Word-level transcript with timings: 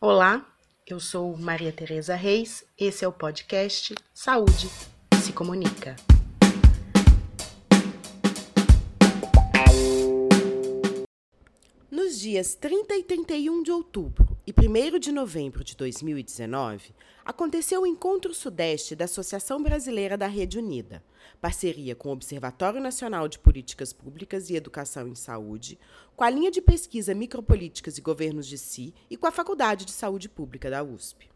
Olá, 0.00 0.46
eu 0.86 1.00
sou 1.00 1.36
Maria 1.36 1.72
Tereza 1.72 2.14
Reis, 2.14 2.64
esse 2.78 3.04
é 3.04 3.08
o 3.08 3.12
podcast 3.12 3.96
Saúde 4.14 4.70
se 5.20 5.32
Comunica. 5.32 5.96
Nos 11.90 12.20
dias 12.20 12.54
30 12.54 12.94
e 12.94 13.02
31 13.02 13.64
de 13.64 13.72
outubro 13.72 14.27
e 14.48 14.50
1 14.50 14.98
de 14.98 15.12
novembro 15.12 15.62
de 15.62 15.76
2019, 15.76 16.94
aconteceu 17.22 17.82
o 17.82 17.86
Encontro 17.86 18.32
Sudeste 18.32 18.96
da 18.96 19.04
Associação 19.04 19.62
Brasileira 19.62 20.16
da 20.16 20.26
Rede 20.26 20.56
Unida, 20.56 21.04
parceria 21.38 21.94
com 21.94 22.08
o 22.08 22.12
Observatório 22.12 22.80
Nacional 22.80 23.28
de 23.28 23.38
Políticas 23.38 23.92
Públicas 23.92 24.48
e 24.48 24.56
Educação 24.56 25.06
em 25.06 25.14
Saúde, 25.14 25.78
com 26.16 26.24
a 26.24 26.30
linha 26.30 26.50
de 26.50 26.62
pesquisa 26.62 27.14
Micropolíticas 27.14 27.98
e 27.98 28.00
Governos 28.00 28.46
de 28.46 28.56
Si 28.56 28.94
e 29.10 29.18
com 29.18 29.26
a 29.26 29.30
Faculdade 29.30 29.84
de 29.84 29.92
Saúde 29.92 30.30
Pública 30.30 30.70
da 30.70 30.82
USP. 30.82 31.28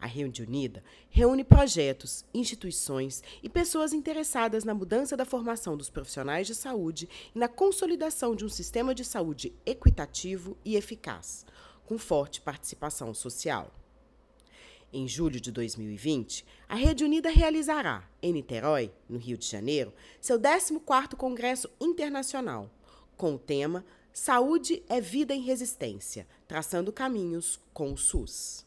A 0.00 0.06
Rede 0.06 0.42
Unida 0.42 0.82
reúne 1.08 1.44
projetos, 1.44 2.24
instituições 2.34 3.22
e 3.44 3.48
pessoas 3.48 3.92
interessadas 3.92 4.64
na 4.64 4.74
mudança 4.74 5.16
da 5.16 5.24
formação 5.24 5.76
dos 5.76 5.88
profissionais 5.88 6.48
de 6.48 6.56
saúde 6.56 7.08
e 7.32 7.38
na 7.38 7.46
consolidação 7.46 8.34
de 8.34 8.44
um 8.44 8.48
sistema 8.48 8.92
de 8.92 9.04
saúde 9.04 9.52
equitativo 9.64 10.56
e 10.64 10.74
eficaz, 10.74 11.44
com 11.90 11.98
forte 11.98 12.40
participação 12.40 13.12
social. 13.12 13.74
Em 14.92 15.08
julho 15.08 15.40
de 15.40 15.50
2020, 15.50 16.46
a 16.68 16.76
Rede 16.76 17.02
Unida 17.02 17.28
realizará, 17.30 18.08
em 18.22 18.32
Niterói, 18.32 18.92
no 19.08 19.18
Rio 19.18 19.36
de 19.36 19.44
Janeiro, 19.44 19.92
seu 20.20 20.38
14º 20.38 21.16
Congresso 21.16 21.68
Internacional, 21.80 22.70
com 23.16 23.34
o 23.34 23.38
tema 23.40 23.84
Saúde 24.12 24.84
é 24.88 25.00
Vida 25.00 25.34
em 25.34 25.40
Resistência, 25.40 26.28
traçando 26.46 26.92
caminhos 26.92 27.58
com 27.74 27.92
o 27.92 27.98
SUS. 27.98 28.64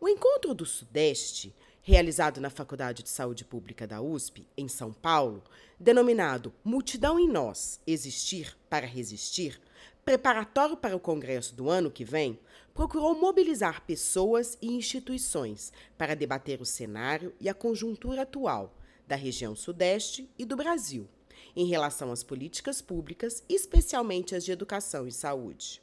O 0.00 0.08
Encontro 0.08 0.52
do 0.52 0.66
Sudeste, 0.66 1.54
realizado 1.80 2.40
na 2.40 2.50
Faculdade 2.50 3.04
de 3.04 3.08
Saúde 3.08 3.44
Pública 3.44 3.86
da 3.86 4.02
USP, 4.02 4.48
em 4.56 4.66
São 4.66 4.92
Paulo, 4.92 5.44
denominado 5.78 6.52
Multidão 6.64 7.20
em 7.20 7.28
Nós 7.28 7.80
Existir 7.86 8.56
para 8.68 8.84
Resistir, 8.84 9.60
preparatório 10.04 10.76
para 10.76 10.96
o 10.96 11.00
Congresso 11.00 11.54
do 11.54 11.70
ano 11.70 11.90
que 11.90 12.04
vem, 12.04 12.38
procurou 12.74 13.14
mobilizar 13.14 13.82
pessoas 13.82 14.58
e 14.60 14.66
instituições 14.72 15.72
para 15.96 16.14
debater 16.14 16.60
o 16.60 16.66
cenário 16.66 17.32
e 17.40 17.48
a 17.48 17.54
conjuntura 17.54 18.22
atual 18.22 18.74
da 19.06 19.16
região 19.16 19.54
Sudeste 19.54 20.28
e 20.38 20.44
do 20.44 20.56
Brasil, 20.56 21.08
em 21.54 21.66
relação 21.66 22.10
às 22.10 22.22
políticas 22.22 22.82
públicas, 22.82 23.42
especialmente 23.48 24.34
as 24.34 24.44
de 24.44 24.52
educação 24.52 25.06
e 25.06 25.12
saúde. 25.12 25.80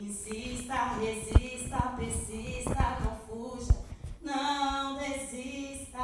Insista, 0.00 0.94
resista, 0.94 1.94
persista, 1.96 2.98
não 3.04 3.16
fuja, 3.26 3.74
não 4.22 4.96
desista. 4.96 6.00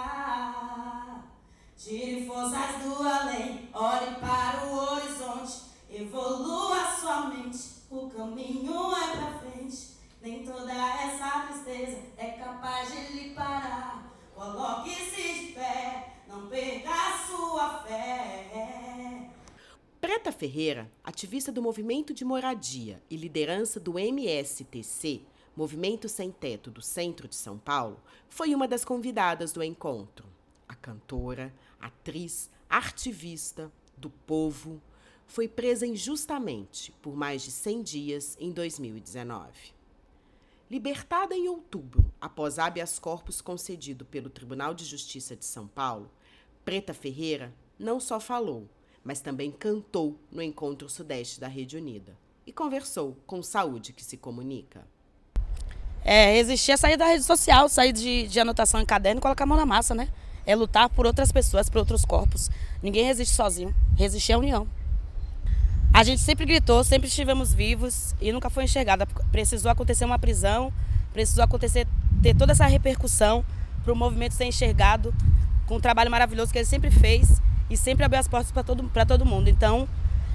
Tire 1.76 2.26
forças 2.26 2.82
do 2.82 3.02
além, 3.02 3.68
olhe 3.72 4.16
para 4.16 4.66
o 4.66 4.76
horizonte, 4.76 5.62
evolua 5.90 6.96
sua 6.98 7.28
mente, 7.28 7.58
o 7.90 8.10
caminho 8.46 8.94
é 8.94 9.16
pra 9.16 9.38
frente. 9.38 9.96
Nem 10.22 10.44
toda 10.44 10.72
essa 10.72 11.46
tristeza 11.46 11.98
é 12.16 12.30
capaz 12.32 12.92
de 12.92 13.12
lhe 13.12 13.34
parar. 13.34 14.16
Coloque-se 14.34 15.46
de 15.46 15.52
pé, 15.52 16.20
não 16.28 16.48
perca 16.48 16.90
a 16.90 17.26
sua 17.26 17.82
fé. 17.84 19.30
Preta 20.00 20.30
Ferreira, 20.30 20.90
ativista 21.02 21.50
do 21.50 21.62
movimento 21.62 22.14
de 22.14 22.24
moradia 22.24 23.02
e 23.10 23.16
liderança 23.16 23.80
do 23.80 23.98
MSTC, 23.98 25.22
Movimento 25.56 26.08
Sem 26.08 26.30
Teto 26.30 26.70
do 26.70 26.82
Centro 26.82 27.26
de 27.26 27.34
São 27.34 27.58
Paulo, 27.58 28.00
foi 28.28 28.54
uma 28.54 28.68
das 28.68 28.84
convidadas 28.84 29.52
do 29.52 29.62
encontro. 29.64 30.26
A 30.68 30.74
cantora, 30.74 31.52
atriz, 31.80 32.50
artivista 32.68 33.72
do 33.96 34.10
povo, 34.10 34.80
foi 35.26 35.48
presa 35.48 35.86
injustamente 35.86 36.92
por 37.02 37.16
mais 37.16 37.42
de 37.42 37.50
100 37.50 37.82
dias 37.82 38.36
em 38.40 38.52
2019. 38.52 39.50
Libertada 40.70 41.34
em 41.34 41.48
outubro, 41.48 42.04
após 42.20 42.58
habeas 42.58 42.98
corpus 42.98 43.40
concedido 43.40 44.04
pelo 44.04 44.30
Tribunal 44.30 44.74
de 44.74 44.84
Justiça 44.84 45.36
de 45.36 45.44
São 45.44 45.66
Paulo, 45.66 46.10
Preta 46.64 46.92
Ferreira 46.92 47.54
não 47.78 48.00
só 48.00 48.18
falou, 48.18 48.68
mas 49.04 49.20
também 49.20 49.52
cantou 49.52 50.18
no 50.32 50.42
Encontro 50.42 50.88
Sudeste 50.88 51.38
da 51.38 51.46
Rede 51.46 51.76
Unida 51.76 52.16
e 52.44 52.52
conversou 52.52 53.16
com 53.26 53.42
Saúde 53.42 53.92
que 53.92 54.04
se 54.04 54.16
comunica. 54.16 54.84
É, 56.02 56.32
resistir 56.32 56.72
é 56.72 56.76
sair 56.76 56.96
da 56.96 57.06
rede 57.06 57.24
social, 57.24 57.68
sair 57.68 57.92
de, 57.92 58.28
de 58.28 58.40
anotação 58.40 58.80
em 58.80 58.86
caderno 58.86 59.18
e 59.18 59.22
colocar 59.22 59.44
a 59.44 59.46
mão 59.46 59.56
na 59.56 59.66
massa, 59.66 59.94
né? 59.94 60.08
É 60.44 60.54
lutar 60.54 60.88
por 60.88 61.04
outras 61.04 61.32
pessoas, 61.32 61.68
por 61.68 61.78
outros 61.78 62.04
corpos. 62.04 62.48
Ninguém 62.80 63.04
resiste 63.04 63.34
sozinho. 63.34 63.74
Resistir 63.96 64.32
é 64.32 64.36
união. 64.36 64.68
A 65.96 66.04
gente 66.04 66.20
sempre 66.20 66.44
gritou, 66.44 66.84
sempre 66.84 67.08
estivemos 67.08 67.54
vivos 67.54 68.14
e 68.20 68.30
nunca 68.30 68.50
foi 68.50 68.64
enxergada. 68.64 69.06
Precisou 69.32 69.70
acontecer 69.70 70.04
uma 70.04 70.18
prisão, 70.18 70.70
precisou 71.10 71.42
acontecer 71.42 71.86
ter 72.22 72.36
toda 72.36 72.52
essa 72.52 72.66
repercussão 72.66 73.42
para 73.82 73.94
o 73.94 73.96
movimento 73.96 74.34
ser 74.34 74.44
enxergado 74.44 75.14
com 75.66 75.76
o 75.76 75.80
trabalho 75.80 76.10
maravilhoso 76.10 76.52
que 76.52 76.58
ele 76.58 76.66
sempre 76.66 76.90
fez 76.90 77.40
e 77.70 77.78
sempre 77.78 78.04
abriu 78.04 78.20
as 78.20 78.28
portas 78.28 78.52
para 78.52 78.62
todo, 78.62 78.90
todo 79.08 79.24
mundo. 79.24 79.48
Então, 79.48 79.88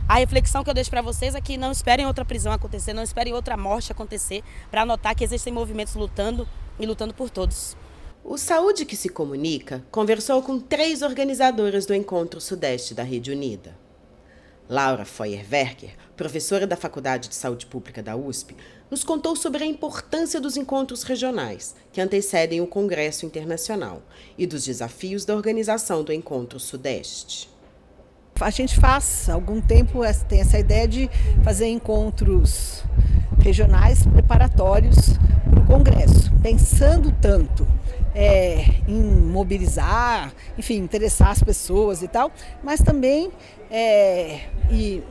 a 0.10 0.16
reflexão 0.16 0.64
que 0.64 0.70
eu 0.72 0.74
deixo 0.74 0.90
para 0.90 1.04
vocês 1.04 1.36
é 1.36 1.40
que 1.40 1.58
não 1.58 1.72
esperem 1.72 2.08
outra 2.08 2.26
prisão 2.26 2.52
acontecer, 2.52 2.92
não 2.92 3.04
esperem 3.04 3.32
outra 3.32 3.56
morte 3.56 3.92
acontecer, 3.92 4.44
para 4.72 4.84
notar 4.84 5.14
que 5.14 5.24
existem 5.24 5.54
movimentos 5.54 5.94
lutando 5.94 6.48
e 6.80 6.88
lutando 6.88 7.14
por 7.14 7.30
todos. 7.30 7.78
O 8.24 8.36
Saúde 8.36 8.84
que 8.84 8.96
se 8.96 9.10
Comunica 9.10 9.86
conversou 9.92 10.42
com 10.42 10.60
três 10.60 11.04
organizadoras 11.04 11.86
do 11.86 11.94
Encontro 11.94 12.42
Sudeste 12.42 12.96
da 12.96 13.04
Rede 13.04 13.30
Unida. 13.30 13.80
Laura 14.70 15.06
Feuerwerker, 15.06 15.92
professora 16.16 16.66
da 16.66 16.76
Faculdade 16.76 17.28
de 17.28 17.36
Saúde 17.36 17.66
Pública 17.66 18.02
da 18.02 18.16
USP, 18.16 18.56
nos 18.90 19.04
contou 19.04 19.36
sobre 19.36 19.64
a 19.64 19.68
importância 19.68 20.40
dos 20.40 20.58
encontros 20.58 21.04
regionais, 21.04 21.76
que 21.92 22.02
antecedem 22.02 22.62
o 22.62 22.68
Congresso 22.68 23.26
Internacional, 23.26 24.02
e 24.38 24.46
dos 24.46 24.66
desafios 24.66 25.26
da 25.26 25.36
organização 25.36 26.04
do 26.04 26.14
Encontro 26.14 26.60
Sudeste. 26.60 27.50
A 28.40 28.50
gente 28.50 28.80
faz, 28.80 29.30
há 29.30 29.34
algum 29.34 29.62
tempo, 29.62 30.00
tem 30.28 30.42
essa 30.42 30.58
ideia 30.58 30.88
de 30.88 31.10
fazer 31.44 31.68
encontros 31.68 32.84
regionais 33.40 34.06
preparatórios 34.06 34.98
para 35.50 35.60
o 35.60 35.66
Congresso, 35.68 36.32
pensando 36.42 37.12
tanto 37.22 37.68
é, 38.14 38.66
em 38.88 39.02
mobilizar, 39.02 40.34
enfim, 40.58 40.78
interessar 40.78 41.30
as 41.30 41.44
pessoas 41.44 42.02
e 42.02 42.08
tal, 42.08 42.32
mas 42.64 42.82
também 42.82 43.32
é, 43.70 44.42
e 44.70 45.04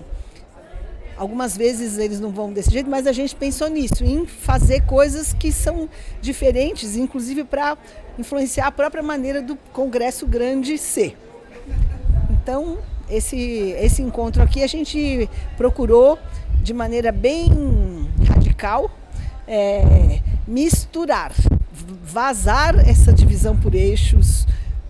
algumas 1.17 1.55
vezes 1.57 1.99
eles 1.99 2.19
não 2.19 2.31
vão 2.31 2.51
desse 2.51 2.71
jeito, 2.71 2.89
mas 2.89 3.07
a 3.07 3.13
gente 3.13 3.37
pensou 3.37 3.69
nisso, 3.69 4.03
em 4.03 4.27
fazer 4.27 4.87
coisas 4.87 5.35
que 5.35 5.53
são 5.53 5.89
diferentes, 6.21 6.97
inclusive 6.97 7.45
para 7.45 7.77
influenciar 8.19 8.69
a 8.69 8.73
própria 8.73 9.03
maneira 9.03 9.43
do 9.43 9.55
Congresso 9.73 10.27
Grande 10.27 10.79
ser. 10.79 11.17
Então, 12.31 12.79
esse, 13.11 13.75
esse 13.79 14.01
encontro 14.01 14.43
aqui 14.43 14.63
a 14.63 14.67
gente 14.67 15.29
procurou 15.59 16.19
de 16.63 16.73
maneira 16.73 17.13
bem 17.13 18.09
radical 18.27 18.91
é, 19.47 20.21
misturar, 20.47 21.33
vazar 22.11 22.77
essa 22.89 23.13
divisão 23.13 23.57
por 23.57 23.75
eixos, 23.75 24.47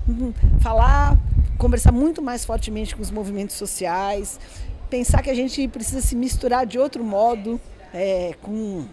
hum, 0.08 0.32
falar, 0.60 1.18
conversar 1.58 1.92
muito 1.92 2.22
mais 2.22 2.44
fortemente 2.44 2.96
com 2.96 3.02
os 3.02 3.10
movimentos 3.10 3.56
sociais, 3.56 4.40
pensar 4.88 5.22
que 5.22 5.28
a 5.28 5.34
gente 5.34 5.68
precisa 5.68 6.00
se 6.00 6.16
misturar 6.16 6.66
de 6.66 6.78
outro 6.78 7.04
modo 7.04 7.60
é, 7.92 8.34
com 8.42 8.86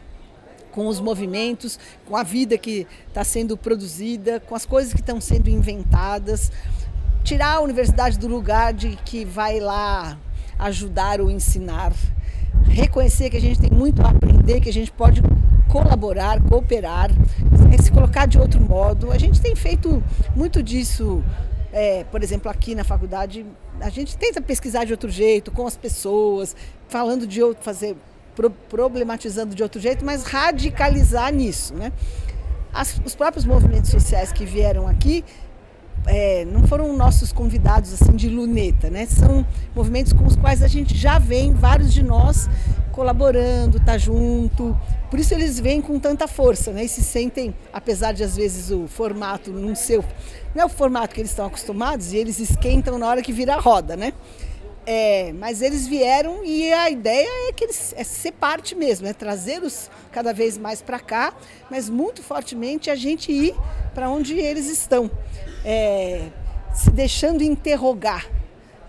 com 0.70 0.86
os 0.88 1.00
movimentos, 1.00 1.80
com 2.06 2.16
a 2.16 2.22
vida 2.22 2.56
que 2.56 2.86
está 3.08 3.24
sendo 3.24 3.58
produzida, 3.58 4.40
com 4.40 4.54
as 4.54 4.64
coisas 4.64 4.94
que 4.94 5.00
estão 5.00 5.20
sendo 5.20 5.50
inventadas, 5.50 6.52
tirar 7.24 7.56
a 7.56 7.62
universidade 7.62 8.20
do 8.20 8.28
lugar 8.28 8.76
de 8.76 8.96
que 9.04 9.26
vai 9.26 9.60
lá 9.60 10.20
ajudar 10.60 11.20
ou 11.20 11.32
ensinar, 11.32 11.92
reconhecer 12.70 13.32
que 13.32 13.38
a 13.38 13.42
gente 13.42 13.60
tem 13.60 13.72
muito 13.72 14.04
a 14.04 14.10
aprender, 14.12 14.62
que 14.62 14.70
a 14.70 14.74
gente 14.74 14.92
pode 14.92 15.24
colaborar, 15.68 16.42
cooperar, 16.42 17.10
se 17.82 17.92
colocar 17.92 18.26
de 18.26 18.38
outro 18.38 18.62
modo. 18.62 19.12
A 19.12 19.18
gente 19.18 19.40
tem 19.40 19.56
feito 19.56 20.04
muito 20.36 20.64
disso, 20.64 21.24
é, 21.72 22.04
por 22.06 22.24
exemplo, 22.24 22.50
aqui 22.50 22.74
na 22.76 22.84
faculdade, 22.84 23.46
a 23.80 23.90
gente 23.90 24.18
tenta 24.18 24.42
pesquisar 24.42 24.86
de 24.86 24.92
outro 24.92 25.10
jeito, 25.10 25.52
com 25.52 25.68
as 25.68 25.78
pessoas, 25.78 26.56
falando 26.88 27.28
de 27.28 27.42
outro, 27.42 27.64
fazer, 27.64 27.96
pro, 28.36 28.50
problematizando 28.50 29.54
de 29.54 29.64
outro 29.64 29.80
jeito, 29.80 30.04
mas 30.04 30.24
radicalizar 30.24 31.34
nisso, 31.34 31.74
né? 31.74 31.92
As, 32.74 33.00
os 33.06 33.16
próprios 33.16 33.46
movimentos 33.46 33.90
sociais 33.90 34.32
que 34.32 34.46
vieram 34.46 34.88
aqui 34.88 35.24
é, 36.06 36.46
não 36.46 36.66
foram 36.68 36.96
nossos 36.96 37.34
convidados 37.34 37.94
assim 37.94 38.16
de 38.16 38.30
luneta, 38.30 38.90
né? 38.90 39.06
São 39.06 39.46
movimentos 39.76 40.14
com 40.14 40.26
os 40.26 40.36
quais 40.36 40.64
a 40.64 40.68
gente 40.68 40.96
já 40.96 41.20
vem, 41.20 41.54
vários 41.54 41.94
de 41.94 42.04
nós, 42.04 42.50
colaborando, 42.98 43.80
tá 43.80 43.96
junto. 43.96 44.76
Por 45.12 45.20
isso 45.20 45.32
eles 45.32 45.60
vêm 45.60 45.80
com 45.80 46.00
tanta 46.00 46.28
força, 46.28 46.74
né? 46.74 46.84
E 46.84 46.90
se 46.90 47.04
sentem, 47.04 47.54
apesar 47.72 48.12
de 48.12 48.24
às 48.24 48.36
vezes 48.36 48.72
o 48.72 48.88
formato 48.88 49.52
não 49.52 49.76
ser, 49.76 50.04
não 50.56 50.64
é 50.64 50.66
o 50.66 50.70
formato 50.70 51.14
que 51.14 51.22
eles 51.22 51.30
estão 51.30 51.46
acostumados 51.46 52.12
e 52.12 52.18
eles 52.18 52.40
esquentam 52.40 52.98
na 52.98 53.08
hora 53.08 53.22
que 53.22 53.32
vira 53.32 53.54
a 53.54 53.60
roda, 53.60 53.96
né? 53.96 54.14
É, 54.84 55.32
mas 55.34 55.62
eles 55.62 55.86
vieram 55.86 56.44
e 56.44 56.74
a 56.74 56.90
ideia 56.90 57.50
é 57.50 57.54
que 57.54 57.66
eles 57.66 57.94
é 57.96 58.04
ser 58.04 58.32
parte 58.32 58.74
mesmo, 58.74 59.06
é 59.06 59.14
trazê-los 59.14 59.92
cada 60.12 60.34
vez 60.34 60.58
mais 60.58 60.82
para 60.82 61.00
cá, 61.00 61.34
mas 61.70 61.90
muito 61.90 62.24
fortemente 62.24 62.90
a 62.90 62.96
gente 62.96 63.32
ir 63.32 63.54
para 63.94 64.10
onde 64.10 64.40
eles 64.40 64.68
estão, 64.72 65.12
é, 65.64 66.30
se 66.74 66.90
deixando 66.90 67.44
interrogar 67.44 68.37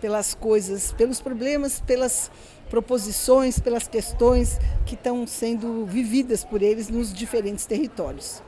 pelas 0.01 0.35
coisas, 0.35 0.93
pelos 0.93 1.21
problemas, 1.21 1.81
pelas 1.81 2.31
proposições, 2.69 3.59
pelas 3.59 3.89
questões 3.89 4.59
que 4.85 4.95
estão 4.95 5.27
sendo 5.27 5.87
vividas 5.87 6.45
por 6.45 6.63
eles 6.63 6.89
nos 6.89 7.13
diferentes 7.13 7.67
territórios. 7.67 8.43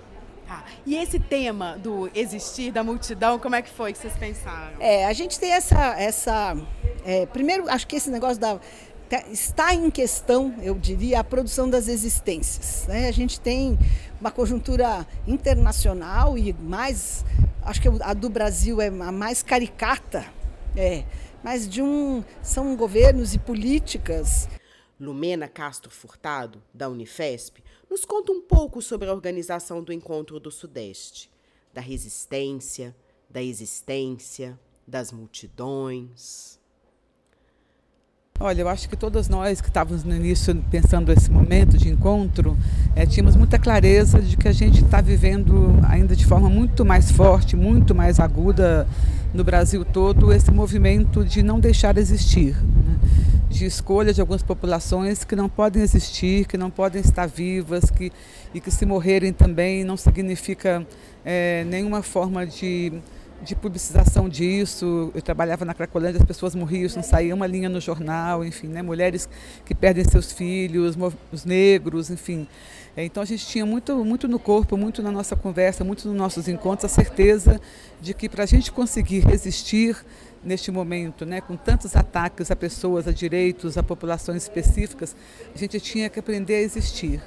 Ah, 0.49 0.65
e 0.85 0.97
esse 0.97 1.19
tema 1.21 1.79
do 1.79 2.11
existir 2.13 2.73
da 2.73 2.83
multidão, 2.83 3.39
como 3.39 3.55
é 3.55 3.63
que 3.63 3.71
foi 3.71 3.93
que 3.93 3.99
vocês 3.99 4.15
pensaram? 4.15 4.73
É, 4.81 5.07
a 5.07 5.13
gente 5.13 5.39
tem 5.39 5.53
essa, 5.53 5.95
essa 5.97 6.57
é, 7.05 7.25
primeiro, 7.27 7.69
acho 7.71 7.87
que 7.87 7.97
esse 7.97 8.11
negócio 8.11 8.41
da 8.41 8.59
tá, 9.09 9.25
está 9.31 9.75
em 9.75 9.91
questão, 9.91 10.55
eu 10.63 10.75
diria, 10.75 11.21
a 11.21 11.25
produção 11.25 11.71
das 11.71 11.89
existências. 11.89 12.87
Né? 12.89 13.09
A 13.09 13.13
gente 13.13 13.41
tem 13.41 13.79
uma 14.21 14.31
conjuntura 14.31 15.07
internacional 15.27 16.37
e 16.37 16.53
mais, 16.53 17.25
acho 17.63 17.81
que 17.81 17.89
a 18.01 18.13
do 18.13 18.29
Brasil 18.29 18.81
é 18.81 18.89
a 18.89 19.13
mais 19.13 19.43
caricata, 19.43 20.25
é, 20.77 21.05
mas 21.43 21.69
de 21.69 21.83
um 21.83 22.23
são 22.43 22.77
governos 22.77 23.35
e 23.35 23.39
políticas. 23.39 24.49
Lumena 24.99 25.49
Castro 25.49 25.91
Furtado, 25.91 26.63
da 26.75 26.89
Unifesp, 26.89 27.63
nos 27.91 28.05
conta 28.05 28.33
um 28.33 28.43
pouco 28.43 28.83
sobre 28.83 29.09
a 29.09 29.15
organização 29.15 29.83
do 29.83 29.93
Encontro 29.93 30.39
do 30.39 30.51
Sudeste, 30.51 31.31
da 31.73 31.81
resistência, 31.81 32.95
da 33.29 33.43
existência, 33.43 34.59
das 34.87 35.11
multidões. 35.11 36.61
Olha, 38.43 38.63
eu 38.63 38.69
acho 38.69 38.89
que 38.89 38.97
todas 38.97 39.29
nós 39.29 39.61
que 39.61 39.69
estávamos 39.69 40.03
no 40.03 40.17
início 40.17 40.57
pensando 40.71 41.13
esse 41.13 41.31
momento 41.31 41.77
de 41.77 41.91
encontro, 41.91 42.57
é, 42.97 43.05
tínhamos 43.05 43.37
muita 43.37 43.59
clareza 43.59 44.19
de 44.19 44.35
que 44.37 44.49
a 44.49 44.53
gente 44.53 44.83
está 44.83 45.01
vivendo 45.03 45.79
ainda 45.87 46.17
de 46.17 46.25
forma 46.25 46.49
muito 46.49 46.83
mais 46.85 47.11
forte, 47.11 47.55
muito 47.55 47.95
mais 47.95 48.19
aguda 48.19 48.89
no 49.33 49.45
Brasil 49.45 49.85
todo, 49.85 50.33
esse 50.33 50.51
movimento 50.51 51.25
de 51.25 51.43
não 51.43 51.61
deixar 51.61 51.97
existir. 51.99 52.57
Né? 52.57 52.91
de 53.51 53.67
escolha 53.67 54.15
de 54.15 54.21
algumas 54.21 54.43
populações 54.43 55.25
que 55.25 55.35
não 55.35 55.49
podem 55.49 55.83
existir, 55.83 56.47
que 56.47 56.57
não 56.57 56.71
podem 56.71 57.03
estar 57.03 57.27
vivas, 57.27 57.91
que, 57.91 58.13
e 58.55 58.61
que 58.61 58.71
se 58.71 58.87
morrerem 58.87 59.33
também 59.33 59.83
não 59.83 59.97
significa 59.97 60.87
é, 61.25 61.65
nenhuma 61.65 62.01
forma 62.01 62.47
de 62.47 62.93
de 63.43 63.55
publicização 63.55 64.29
disso. 64.29 65.11
Eu 65.15 65.23
trabalhava 65.23 65.65
na 65.65 65.75
Cracolândia, 65.75 66.21
as 66.21 66.27
pessoas 66.27 66.55
morriam, 66.55 66.89
não 66.95 67.03
saía 67.03 67.35
uma 67.35 67.47
linha 67.47 67.69
no 67.69 67.81
jornal, 67.81 68.45
enfim, 68.45 68.69
né? 68.69 68.83
mulheres 68.83 69.29
que 69.65 69.75
perdem 69.75 70.05
seus 70.05 70.33
filhos, 70.33 70.97
os 71.33 71.45
negros, 71.45 72.11
enfim. 72.11 72.47
É, 72.97 73.05
então 73.05 73.23
a 73.23 73.27
gente 73.27 73.47
tinha 73.47 73.65
muito, 73.65 74.05
muito 74.05 74.27
no 74.27 74.39
corpo, 74.39 74.77
muito 74.77 75.03
na 75.03 75.13
nossa 75.13 75.37
conversa, 75.37 75.85
muito 75.85 76.09
nos 76.09 76.17
nossos 76.17 76.49
encontros, 76.49 76.85
a 76.91 76.95
certeza 76.95 77.61
de 78.01 78.13
que 78.13 78.29
para 78.29 78.43
a 78.43 78.47
gente 78.47 78.73
conseguir 78.73 79.21
resistir 79.21 79.97
neste 80.43 80.71
momento, 80.71 81.27
né, 81.27 81.41
com 81.41 81.57
tantos 81.57 81.95
ataques 81.95 82.51
a 82.51 82.57
pessoas, 82.57 83.07
a 83.07 83.13
direitos, 83.13 83.77
a 83.77 83.83
populações 83.83 84.43
específicas, 84.43 85.15
a 85.55 85.59
gente 85.59 85.79
tinha 85.79 86.09
que 86.09 86.19
aprender 86.19 86.55
a 86.57 86.61
existir. 86.61 87.23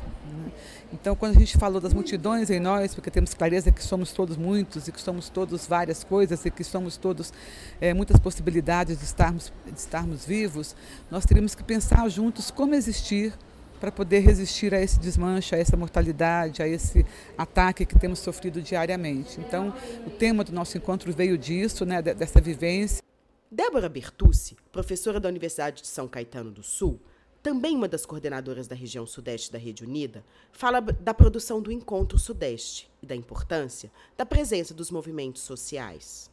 Então, 0.92 1.16
quando 1.16 1.36
a 1.36 1.40
gente 1.40 1.58
falou 1.58 1.80
das 1.82 1.94
multidões 1.94 2.50
em 2.50 2.60
nós, 2.60 2.94
porque 2.94 3.10
temos 3.10 3.34
clareza 3.34 3.72
que 3.72 3.84
somos 3.84 4.12
todos 4.12 4.38
muitos 4.38 4.88
e 4.88 4.92
que 4.92 5.02
somos 5.02 5.30
todos 5.30 5.68
várias 5.68 6.04
coisas 6.04 6.46
e 6.46 6.52
que 6.52 6.64
somos 6.64 6.98
todos 6.98 7.34
é, 7.80 7.94
muitas 7.94 8.20
possibilidades 8.20 9.00
de 9.00 9.06
estarmos, 9.06 9.52
de 9.66 9.80
estarmos 9.80 10.26
vivos, 10.26 10.76
nós 11.10 11.26
teríamos 11.26 11.56
que 11.56 11.64
pensar 11.64 12.08
juntos 12.10 12.52
como 12.52 12.76
existir 12.76 13.34
para 13.80 13.92
poder 13.92 14.20
resistir 14.20 14.74
a 14.74 14.82
esse 14.82 14.98
desmanche, 14.98 15.54
a 15.54 15.58
essa 15.58 15.76
mortalidade, 15.76 16.62
a 16.62 16.68
esse 16.68 17.06
ataque 17.38 17.86
que 17.86 18.00
temos 18.00 18.20
sofrido 18.20 18.62
diariamente. 18.62 19.42
Então, 19.42 19.74
o 20.08 20.10
tema 20.10 20.42
do 20.42 20.54
nosso 20.54 20.78
encontro 20.78 21.12
veio 21.12 21.38
disso, 21.38 21.86
né, 21.86 22.02
dessa 22.02 22.40
vivência. 22.40 23.04
Débora 23.52 23.90
Bertucci, 23.90 24.56
professora 24.72 25.20
da 25.20 25.28
Universidade 25.28 25.82
de 25.82 25.88
São 25.88 26.08
Caetano 26.08 26.50
do 26.50 26.64
Sul, 26.64 26.98
também 27.44 27.76
uma 27.76 27.90
das 27.90 28.06
coordenadoras 28.06 28.70
da 28.70 28.76
região 28.76 29.06
sudeste 29.06 29.52
da 29.52 29.60
Rede 29.60 29.84
Unida, 29.84 30.24
fala 30.54 30.80
da 30.80 31.14
produção 31.14 31.62
do 31.62 31.72
Encontro 31.72 32.18
Sudeste 32.18 32.90
e 33.02 33.06
da 33.06 33.14
importância 33.14 33.92
da 34.18 34.26
presença 34.26 34.74
dos 34.74 34.90
movimentos 34.90 35.42
sociais. 35.42 36.32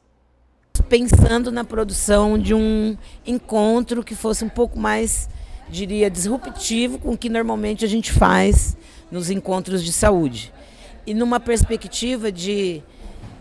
Pensando 0.88 1.50
na 1.50 1.64
produção 1.64 2.38
de 2.38 2.54
um 2.54 2.96
encontro 3.26 4.04
que 4.04 4.14
fosse 4.14 4.44
um 4.44 4.48
pouco 4.48 4.78
mais, 4.78 5.28
diria, 5.68 6.08
disruptivo 6.08 6.98
com 6.98 7.12
o 7.12 7.18
que 7.18 7.28
normalmente 7.28 7.84
a 7.84 7.88
gente 7.88 8.12
faz 8.12 8.76
nos 9.10 9.30
encontros 9.30 9.84
de 9.84 9.92
saúde. 9.92 10.52
E 11.04 11.12
numa 11.12 11.40
perspectiva 11.40 12.30
de 12.30 12.82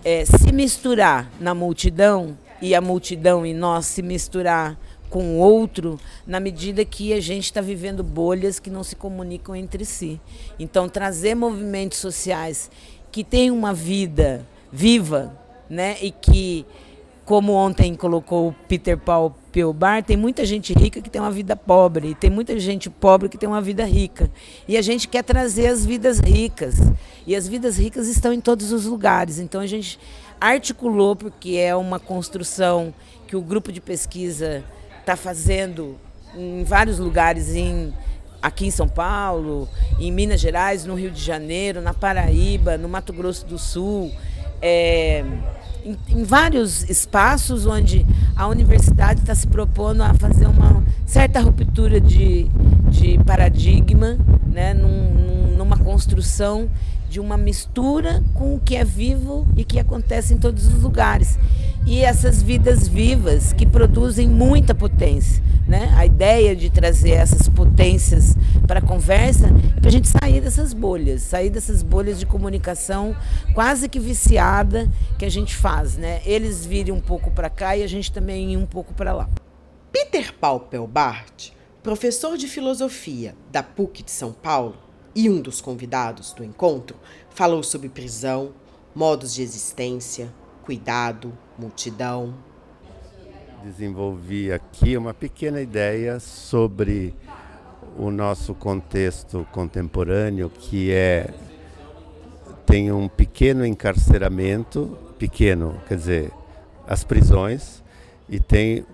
é, 0.03 0.25
se 0.25 0.51
misturar 0.51 1.31
na 1.39 1.53
multidão 1.53 2.35
e 2.61 2.73
a 2.73 2.81
multidão 2.81 3.45
e 3.45 3.53
nós 3.53 3.85
se 3.85 4.01
misturar 4.01 4.77
com 5.09 5.23
o 5.23 5.37
outro 5.37 5.99
na 6.25 6.39
medida 6.39 6.85
que 6.85 7.13
a 7.13 7.19
gente 7.19 7.45
está 7.45 7.61
vivendo 7.61 8.03
bolhas 8.03 8.59
que 8.59 8.69
não 8.69 8.83
se 8.83 8.95
comunicam 8.95 9.55
entre 9.55 9.83
si. 9.83 10.19
Então, 10.59 10.87
trazer 10.87 11.35
movimentos 11.35 11.97
sociais 11.97 12.69
que 13.11 13.23
têm 13.23 13.51
uma 13.51 13.73
vida 13.73 14.45
viva, 14.71 15.35
né, 15.69 15.97
e 16.01 16.11
que, 16.11 16.65
como 17.25 17.53
ontem 17.53 17.95
colocou 17.95 18.49
o 18.49 18.55
Peter 18.67 18.97
Paul 18.97 19.33
Pilbar, 19.51 20.03
tem 20.03 20.15
muita 20.15 20.45
gente 20.45 20.73
rica 20.73 21.01
que 21.01 21.09
tem 21.09 21.21
uma 21.21 21.31
vida 21.31 21.55
pobre, 21.55 22.09
e 22.09 22.15
tem 22.15 22.29
muita 22.29 22.59
gente 22.59 22.89
pobre 22.89 23.29
que 23.29 23.37
tem 23.37 23.49
uma 23.49 23.61
vida 23.61 23.83
rica. 23.83 24.29
E 24.67 24.77
a 24.77 24.81
gente 24.81 25.07
quer 25.07 25.23
trazer 25.23 25.67
as 25.67 25.85
vidas 25.85 26.19
ricas. 26.19 26.75
E 27.25 27.35
as 27.35 27.47
vidas 27.47 27.77
ricas 27.77 28.07
estão 28.07 28.31
em 28.31 28.39
todos 28.39 28.71
os 28.71 28.85
lugares. 28.85 29.39
Então, 29.39 29.59
a 29.61 29.67
gente 29.67 29.99
articulou, 30.39 31.15
porque 31.15 31.55
é 31.55 31.75
uma 31.75 31.99
construção 31.99 32.93
que 33.27 33.35
o 33.35 33.41
grupo 33.41 33.71
de 33.71 33.81
pesquisa 33.81 34.63
está 35.09 35.15
fazendo 35.15 35.95
em 36.37 36.63
vários 36.63 36.99
lugares, 36.99 37.55
em, 37.55 37.91
aqui 38.39 38.67
em 38.67 38.71
São 38.71 38.87
Paulo, 38.87 39.67
em 39.99 40.11
Minas 40.11 40.39
Gerais, 40.39 40.85
no 40.85 40.93
Rio 40.93 41.09
de 41.09 41.19
Janeiro, 41.19 41.81
na 41.81 41.95
Paraíba, 41.95 42.77
no 42.77 42.87
Mato 42.87 43.11
Grosso 43.11 43.43
do 43.47 43.57
Sul, 43.57 44.11
é, 44.61 45.25
em, 45.83 45.97
em, 46.09 46.23
vários 46.23 46.87
espaços 46.87 47.65
onde 47.65 48.05
a 48.35 48.47
universidade 48.47 49.21
está 49.21 49.33
se 49.33 49.47
propondo 49.47 50.03
a 50.03 50.13
fazer 50.13 50.45
uma 50.45 50.83
certa 51.07 51.39
ruptura 51.39 51.99
de, 51.99 52.43
de 52.91 53.17
paradigma, 53.25 54.15
né, 54.45 54.75
num, 54.75 55.55
numa 55.57 55.77
construção 55.77 56.69
de 57.09 57.19
uma 57.19 57.35
mistura 57.35 58.23
com 58.35 58.53
o 58.53 58.59
que 58.59 58.75
é 58.75 58.85
vivo 58.85 59.47
e 59.57 59.65
que 59.65 59.79
acontece 59.79 60.35
em 60.35 60.37
todos 60.37 60.67
os 60.67 60.83
lugares. 60.83 61.39
E 61.89 62.03
essas 62.03 62.43
vidas 62.43 62.87
vivas 62.87 63.51
que 63.51 63.65
produzem 63.65 64.27
muita 64.29 64.75
potência. 64.75 65.43
Né? 65.67 65.91
A 65.97 66.05
ideia 66.05 66.55
de 66.55 66.69
trazer 66.69 67.13
essas 67.13 67.49
potências 67.49 68.35
para 68.67 68.77
a 68.77 68.81
conversa 68.81 69.47
é 69.47 69.79
para 69.79 69.89
a 69.89 69.91
gente 69.91 70.07
sair 70.07 70.39
dessas 70.39 70.71
bolhas, 70.71 71.23
sair 71.23 71.49
dessas 71.49 71.81
bolhas 71.81 72.19
de 72.19 72.27
comunicação 72.27 73.15
quase 73.55 73.89
que 73.89 73.99
viciada 73.99 74.87
que 75.17 75.25
a 75.25 75.31
gente 75.31 75.55
faz. 75.55 75.97
Né? 75.97 76.21
Eles 76.27 76.63
virem 76.63 76.93
um 76.93 77.01
pouco 77.01 77.31
para 77.31 77.49
cá 77.49 77.75
e 77.75 77.81
a 77.81 77.87
gente 77.87 78.11
também 78.11 78.53
ir 78.53 78.57
um 78.57 78.67
pouco 78.67 78.93
para 78.93 79.11
lá. 79.11 79.27
Peter 79.91 80.31
Paupel 80.35 80.85
Bart, 80.85 81.49
professor 81.81 82.37
de 82.37 82.47
filosofia 82.47 83.33
da 83.51 83.63
PUC 83.63 84.03
de 84.03 84.11
São 84.11 84.31
Paulo, 84.31 84.77
e 85.15 85.27
um 85.27 85.41
dos 85.41 85.59
convidados 85.59 86.33
do 86.33 86.43
encontro 86.43 86.95
falou 87.31 87.63
sobre 87.63 87.89
prisão, 87.89 88.51
modos 88.93 89.33
de 89.33 89.41
existência, 89.41 90.31
cuidado, 90.69 91.33
multidão. 91.57 92.31
Desenvolvi 93.63 94.51
aqui 94.51 94.95
uma 94.95 95.15
pequena 95.15 95.59
ideia 95.59 96.19
sobre 96.19 97.15
o 97.97 98.11
nosso 98.11 98.53
contexto 98.53 99.47
contemporâneo, 99.51 100.47
que 100.47 100.91
é 100.91 101.33
tem 102.67 102.91
um 102.91 103.07
pequeno 103.07 103.65
encarceramento, 103.65 104.95
pequeno, 105.17 105.75
quer 105.87 105.95
dizer, 105.95 106.31
as 106.87 107.03
prisões, 107.03 107.83
e 108.29 108.39
tem 108.39 108.85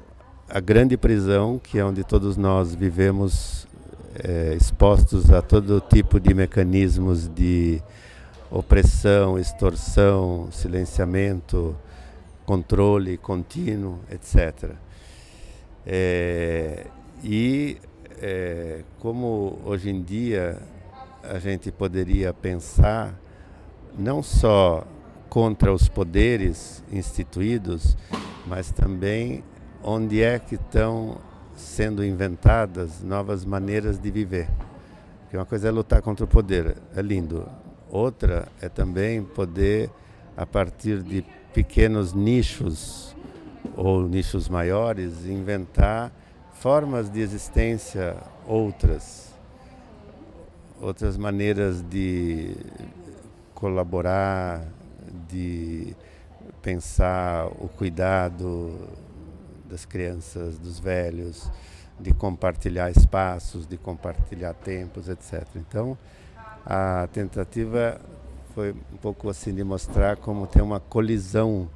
a 0.48 0.62
grande 0.62 0.96
prisão, 0.96 1.60
que 1.62 1.78
é 1.78 1.84
onde 1.84 2.06
todos 2.06 2.38
nós 2.38 2.74
vivemos 2.74 3.68
é, 4.24 4.56
expostos 4.56 5.30
a 5.30 5.42
todo 5.42 5.82
tipo 5.82 6.22
de 6.22 6.34
mecanismos 6.34 7.28
de 7.28 7.84
opressão, 8.50 9.38
extorsão, 9.38 10.50
silenciamento, 10.52 11.76
controle 12.46 13.18
contínuo, 13.18 14.00
etc. 14.12 14.72
É, 15.86 16.88
e 17.24 17.78
é, 18.22 18.82
como 19.00 19.60
hoje 19.66 19.90
em 19.90 20.02
dia 20.02 20.58
a 21.24 21.40
gente 21.40 21.72
poderia 21.72 22.34
pensar 22.34 23.14
não 23.98 24.22
só 24.22 24.86
contra 25.30 25.74
os 25.74 25.90
poderes 25.90 26.84
instituídos, 26.92 27.98
mas 28.46 28.72
também 28.72 29.44
onde 29.84 30.22
é 30.22 30.40
que 30.40 30.56
estão 30.56 31.18
sendo 31.56 32.04
inventadas 32.04 33.02
novas 33.02 33.46
maneiras 33.46 33.98
de 33.98 34.12
viver. 34.12 34.50
Porque 35.22 35.38
uma 35.38 35.46
coisa 35.46 35.68
é 35.68 35.72
lutar 35.72 36.02
contra 36.02 36.26
o 36.26 36.28
poder, 36.28 36.78
é 36.96 37.02
lindo. 37.02 37.48
Outra 37.96 38.50
é 38.62 38.68
também 38.68 39.24
poder, 39.24 39.90
a 40.36 40.46
partir 40.46 41.02
de 41.02 41.26
pequenos 41.54 42.12
nichos 42.12 43.16
ou 43.74 44.06
nichos 44.06 44.50
maiores, 44.50 45.26
inventar 45.26 46.12
formas 46.56 47.10
de 47.10 47.22
existência 47.22 48.18
outras, 48.46 49.34
outras 50.82 51.16
maneiras 51.16 51.82
de 51.82 52.58
colaborar, 53.54 54.68
de 55.30 55.96
pensar 56.62 57.48
o 57.48 57.70
cuidado 57.70 58.90
das 59.70 59.86
crianças, 59.86 60.60
dos 60.60 60.82
velhos, 60.82 61.50
de 61.98 62.14
compartilhar 62.14 62.92
espaços, 62.92 63.66
de 63.66 63.78
compartilhar 63.78 64.54
tempos, 64.54 65.08
etc. 65.08 65.48
Então, 65.56 65.98
a 66.66 67.08
tentativa 67.14 68.02
foi 68.54 68.72
um 68.72 68.98
pouco 68.98 69.30
assim 69.30 69.54
de 69.54 69.64
mostrar 69.64 70.18
como 70.18 70.48
tem 70.48 70.64
uma 70.64 70.80
colisão 70.80 71.70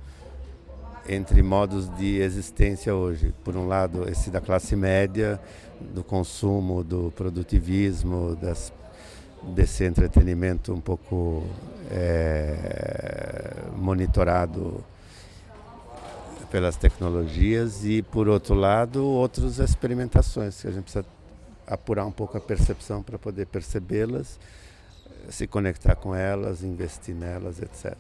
entre 1.07 1.41
modos 1.41 1.89
de 1.97 2.19
existência 2.19 2.95
hoje. 2.95 3.33
Por 3.43 3.55
um 3.55 3.67
lado, 3.67 4.07
esse 4.09 4.29
da 4.29 4.39
classe 4.39 4.75
média, 4.75 5.39
do 5.79 6.03
consumo, 6.03 6.83
do 6.83 7.11
produtivismo, 7.15 8.35
das, 8.35 8.71
desse 9.53 9.83
entretenimento 9.83 10.73
um 10.73 10.81
pouco 10.81 11.43
é, 11.91 13.53
monitorado 13.75 14.83
pelas 16.51 16.75
tecnologias 16.75 17.85
e, 17.85 18.01
por 18.01 18.27
outro 18.27 18.55
lado, 18.55 19.05
outras 19.05 19.59
experimentações 19.59 20.61
que 20.61 20.67
a 20.67 20.71
gente 20.71 20.83
precisa 20.83 21.05
apurar 21.67 22.05
um 22.05 22.11
pouco 22.11 22.37
a 22.37 22.41
percepção 22.41 23.03
para 23.03 23.19
poder 23.19 23.45
percebê-las, 23.45 24.39
se 25.29 25.47
conectar 25.47 25.95
com 25.95 26.13
elas, 26.13 26.63
investir 26.63 27.15
nelas, 27.15 27.61
etc. 27.61 27.95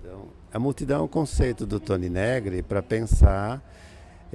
Então, 0.00 0.24
a 0.52 0.58
multidão 0.58 1.00
é 1.00 1.02
um 1.02 1.08
conceito 1.08 1.66
do 1.66 1.80
Tony 1.80 2.08
Negri 2.08 2.62
para 2.62 2.82
pensar 2.82 3.62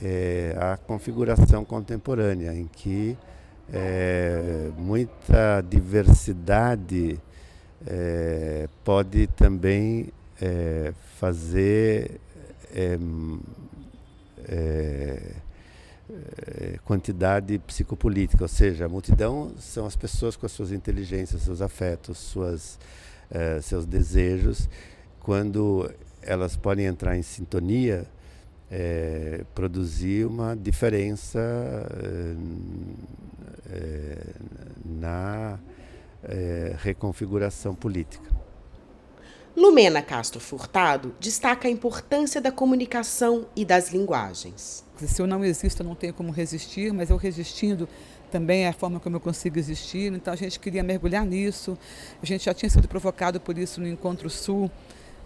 é, 0.01 0.55
a 0.59 0.77
configuração 0.77 1.63
contemporânea, 1.63 2.53
em 2.53 2.67
que 2.67 3.17
é, 3.71 4.69
muita 4.77 5.61
diversidade 5.61 7.19
é, 7.85 8.67
pode 8.83 9.27
também 9.27 10.11
fazer 11.19 12.19
quantidade 16.83 17.59
psicopolítica, 17.59 18.43
ou 18.43 18.47
seja, 18.47 18.85
a 18.85 18.89
multidão 18.89 19.51
são 19.59 19.85
as 19.85 19.95
pessoas 19.95 20.35
com 20.35 20.45
as 20.45 20.51
suas 20.51 20.71
inteligências, 20.71 21.41
seus 21.41 21.61
afetos, 21.61 22.17
suas, 22.17 22.79
é, 23.29 23.61
seus 23.61 23.85
desejos, 23.85 24.69
quando 25.19 25.89
elas 26.21 26.55
podem 26.55 26.85
entrar 26.85 27.17
em 27.17 27.21
sintonia, 27.21 28.05
é, 28.69 29.43
produzir 29.53 30.25
uma 30.25 30.55
diferença 30.55 31.39
na 34.85 35.59
reconfiguração 36.77 37.73
política. 37.73 38.40
Lumena 39.55 40.01
Castro 40.01 40.39
Furtado 40.39 41.13
destaca 41.19 41.67
a 41.67 41.71
importância 41.71 42.39
da 42.39 42.51
comunicação 42.51 43.45
e 43.55 43.65
das 43.65 43.91
linguagens. 43.91 44.85
Se 44.97 45.21
eu 45.21 45.27
não 45.27 45.43
existo, 45.43 45.81
eu 45.81 45.87
não 45.87 45.95
tenho 45.95 46.13
como 46.13 46.31
resistir, 46.31 46.93
mas 46.93 47.09
eu 47.09 47.17
resistindo 47.17 47.87
também 48.31 48.63
é 48.63 48.69
a 48.69 48.73
forma 48.73 48.99
como 48.99 49.17
eu 49.17 49.19
consigo 49.19 49.59
existir. 49.59 50.13
Então 50.13 50.33
a 50.33 50.37
gente 50.37 50.59
queria 50.59 50.81
mergulhar 50.81 51.25
nisso. 51.25 51.77
A 52.21 52.25
gente 52.25 52.45
já 52.45 52.53
tinha 52.53 52.69
sido 52.69 52.87
provocado 52.87 53.39
por 53.39 53.57
isso 53.57 53.81
no 53.81 53.87
Encontro 53.87 54.29
Sul 54.29 54.71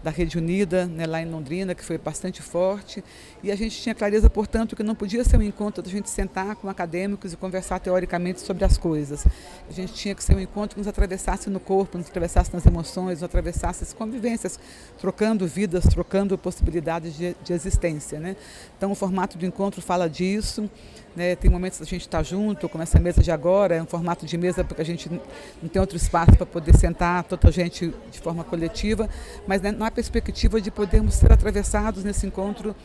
da 0.05 0.12
Rede 0.12 0.38
Unida, 0.38 0.85
né, 0.85 1.07
lá 1.07 1.19
em 1.19 1.25
Londrina, 1.25 1.74
que 1.74 1.83
foi 1.83 1.97
bastante 1.97 2.39
forte. 2.39 3.03
E 3.41 3.51
a 3.51 3.55
gente 3.55 3.81
tinha 3.81 3.95
clareza, 3.95 4.29
portanto, 4.29 4.75
que 4.75 4.83
não 4.83 4.93
podia 4.93 5.24
ser 5.24 5.35
um 5.35 5.41
encontro 5.41 5.81
da 5.81 5.89
gente 5.89 6.12
sentar 6.12 6.55
com 6.57 6.69
acadêmicos 6.69 7.33
e 7.33 7.35
conversar 7.35 7.79
teoricamente 7.79 8.39
sobre 8.39 8.63
as 8.63 8.77
coisas. 8.77 9.25
A 9.67 9.74
gente 9.74 9.93
tinha 9.93 10.13
que 10.13 10.24
ser 10.24 10.35
um 10.35 10.39
encontro 10.39 10.75
que 10.75 10.79
nos 10.79 10.88
atravessasse 10.88 11.50
no 11.50 11.59
corpo, 11.59 11.97
nos 11.97 12.07
atravessasse 12.07 12.53
nas 12.53 12.63
emoções, 12.67 13.13
nos 13.13 13.24
atravessasse 13.24 13.83
as 13.83 13.93
convivências, 13.93 14.59
trocando 15.00 15.47
vidas, 15.47 15.85
trocando 15.85 16.38
possibilidades 16.38 17.17
de, 17.17 17.35
de 17.43 17.53
existência. 17.53 18.19
Né? 18.19 18.35
Então, 18.77 18.91
o 18.91 18.95
formato 18.95 19.39
do 19.39 19.45
encontro 19.47 19.81
fala 19.81 20.07
disso. 20.07 20.69
Né? 21.15 21.36
Tem 21.36 21.50
momentos 21.50 21.79
da 21.79 21.86
gente 21.86 22.01
estar 22.01 22.17
tá 22.17 22.24
junto, 22.24 22.67
como 22.67 22.84
essa 22.84 23.00
mesa 23.00 23.24
de 23.24 23.31
agora, 23.31 23.75
é 23.75 23.81
um 23.81 23.86
formato 23.86 24.25
de 24.25 24.38
mesa 24.38 24.63
porque 24.63 24.81
a 24.81 24.86
gente 24.86 25.10
não 25.62 25.69
tem 25.69 25.79
outro 25.79 25.95
espaço 25.95 26.34
para 26.36 26.45
poder 26.45 26.75
sentar 26.75 27.24
toda 27.24 27.48
a 27.48 27.51
gente 27.51 27.93
de 28.12 28.19
forma 28.19 28.43
coletiva, 28.43 29.10
mas 29.48 29.62
né, 29.62 29.72
na 29.72 29.89
perspectiva 29.89 30.60
de 30.60 30.69
podermos 30.69 31.15
ser 31.15 31.31
atravessados 31.31 32.03
nesse 32.03 32.27
encontro 32.27 32.75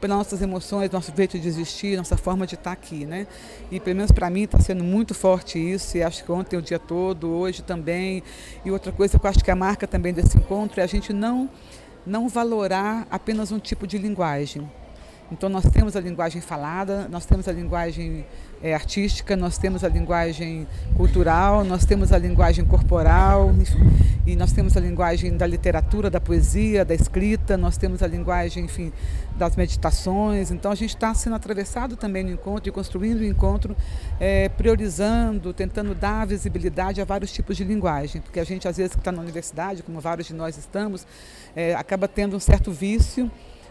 pelas 0.00 0.16
nossas 0.16 0.42
emoções, 0.42 0.90
nosso 0.90 1.12
jeito 1.16 1.38
de 1.38 1.48
existir, 1.48 1.96
nossa 1.96 2.16
forma 2.16 2.46
de 2.46 2.54
estar 2.54 2.70
tá 2.70 2.72
aqui, 2.72 3.04
né? 3.04 3.26
E 3.70 3.80
pelo 3.80 3.96
menos 3.96 4.12
para 4.12 4.30
mim 4.30 4.42
está 4.42 4.60
sendo 4.60 4.84
muito 4.84 5.14
forte 5.14 5.58
isso, 5.58 5.96
e 5.96 6.02
acho 6.02 6.24
que 6.24 6.30
ontem 6.30 6.56
o 6.56 6.62
dia 6.62 6.78
todo, 6.78 7.28
hoje 7.28 7.62
também. 7.62 8.22
E 8.64 8.70
outra 8.70 8.92
coisa 8.92 9.18
que 9.18 9.26
eu 9.26 9.30
acho 9.30 9.42
que 9.42 9.50
é 9.50 9.52
a 9.52 9.56
marca 9.56 9.86
também 9.86 10.12
desse 10.12 10.36
encontro 10.36 10.80
é 10.80 10.84
a 10.84 10.86
gente 10.86 11.12
não 11.12 11.50
não 12.06 12.26
valorar 12.26 13.06
apenas 13.10 13.52
um 13.52 13.58
tipo 13.58 13.86
de 13.86 13.98
linguagem. 13.98 14.68
Então, 15.30 15.50
nós 15.50 15.64
temos 15.68 15.94
a 15.94 16.00
linguagem 16.00 16.40
falada, 16.40 17.06
nós 17.10 17.26
temos 17.26 17.46
a 17.46 17.52
linguagem 17.52 18.24
é, 18.62 18.74
artística, 18.74 19.36
nós 19.36 19.58
temos 19.58 19.84
a 19.84 19.88
linguagem 19.88 20.66
cultural, 20.96 21.64
nós 21.64 21.84
temos 21.84 22.12
a 22.12 22.18
linguagem 22.18 22.64
corporal, 22.64 23.52
e 24.26 24.34
nós 24.34 24.52
temos 24.52 24.74
a 24.74 24.80
linguagem 24.80 25.36
da 25.36 25.46
literatura, 25.46 26.08
da 26.08 26.18
poesia, 26.18 26.82
da 26.82 26.94
escrita, 26.94 27.58
nós 27.58 27.76
temos 27.76 28.02
a 28.02 28.06
linguagem, 28.06 28.64
enfim, 28.64 28.90
das 29.36 29.54
meditações. 29.54 30.50
Então, 30.50 30.72
a 30.72 30.74
gente 30.74 30.94
está 30.94 31.12
sendo 31.12 31.36
atravessado 31.36 31.94
também 31.94 32.24
no 32.24 32.30
encontro 32.30 32.70
e 32.70 32.72
construindo 32.72 33.20
o 33.20 33.24
encontro, 33.24 33.76
é, 34.18 34.48
priorizando, 34.48 35.52
tentando 35.52 35.94
dar 35.94 36.26
visibilidade 36.26 37.02
a 37.02 37.04
vários 37.04 37.30
tipos 37.30 37.54
de 37.54 37.64
linguagem, 37.64 38.22
porque 38.22 38.40
a 38.40 38.44
gente, 38.44 38.66
às 38.66 38.78
vezes, 38.78 38.92
que 38.92 39.00
está 39.00 39.12
na 39.12 39.20
universidade, 39.20 39.82
como 39.82 40.00
vários 40.00 40.26
de 40.26 40.32
nós 40.32 40.56
estamos, 40.56 41.06
é, 41.54 41.74
acaba 41.74 42.08
tendo 42.08 42.34
um 42.34 42.40
certo 42.40 42.72
vício 42.72 43.30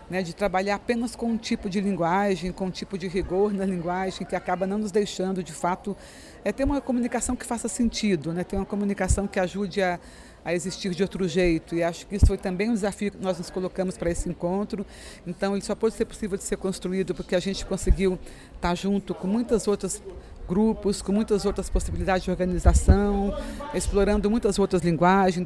né, 0.10 0.22
de 0.22 0.34
trabalhar 0.34 0.76
apenas 0.76 1.16
com 1.16 1.28
um 1.28 1.38
tipo 1.38 1.70
de 1.70 1.82
linguagem, 1.82 2.52
com 2.52 2.66
um 2.66 2.72
tipo 2.72 2.98
de 2.98 3.08
rigor 3.08 3.54
na 3.54 3.66
linguagem, 3.66 4.26
que 4.26 4.36
acaba 4.36 4.66
não 4.66 4.78
nos 4.78 4.92
deixando, 4.92 5.44
de 5.44 5.52
fato, 5.52 5.96
é, 6.44 6.52
ter 6.52 6.64
uma 6.64 6.80
comunicação 6.80 7.36
que 7.36 7.46
faça 7.46 7.68
sentido, 7.68 8.34
né, 8.34 8.44
ter 8.44 8.56
uma 8.56 8.66
comunicação 8.66 9.28
que 9.28 9.40
ajude 9.40 9.82
a, 9.82 10.00
a 10.46 10.54
existir 10.54 10.96
de 10.96 11.04
outro 11.04 11.28
jeito. 11.28 11.76
E 11.76 11.84
acho 11.84 12.08
que 12.08 12.16
isso 12.16 12.26
foi 12.26 12.38
também 12.38 12.70
um 12.70 12.74
desafio 12.74 13.12
que 13.12 13.18
nós 13.18 13.38
nos 13.38 13.50
colocamos 13.50 13.98
para 13.98 14.10
esse 14.10 14.30
encontro. 14.30 14.86
Então, 15.26 15.54
ele 15.54 15.64
só 15.64 15.76
pode 15.76 15.96
ser 15.96 16.06
possível 16.06 16.38
de 16.38 16.44
ser 16.44 16.58
construído 16.58 17.14
porque 17.14 17.36
a 17.36 17.40
gente 17.40 17.66
conseguiu 17.66 18.18
estar 18.56 18.74
junto 18.76 19.14
com 19.14 19.28
muitas 19.28 19.68
outras 19.68 20.02
grupos, 20.48 21.02
com 21.02 21.12
muitas 21.12 21.46
outras 21.46 21.70
possibilidades 21.70 22.24
de 22.24 22.32
organização, 22.32 23.34
explorando 23.74 24.30
muitas 24.32 24.58
outras 24.58 24.82
linguagens. 24.82 25.44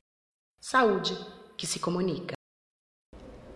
Saúde 0.59 1.17
que 1.57 1.65
se 1.65 1.79
comunica. 1.79 2.40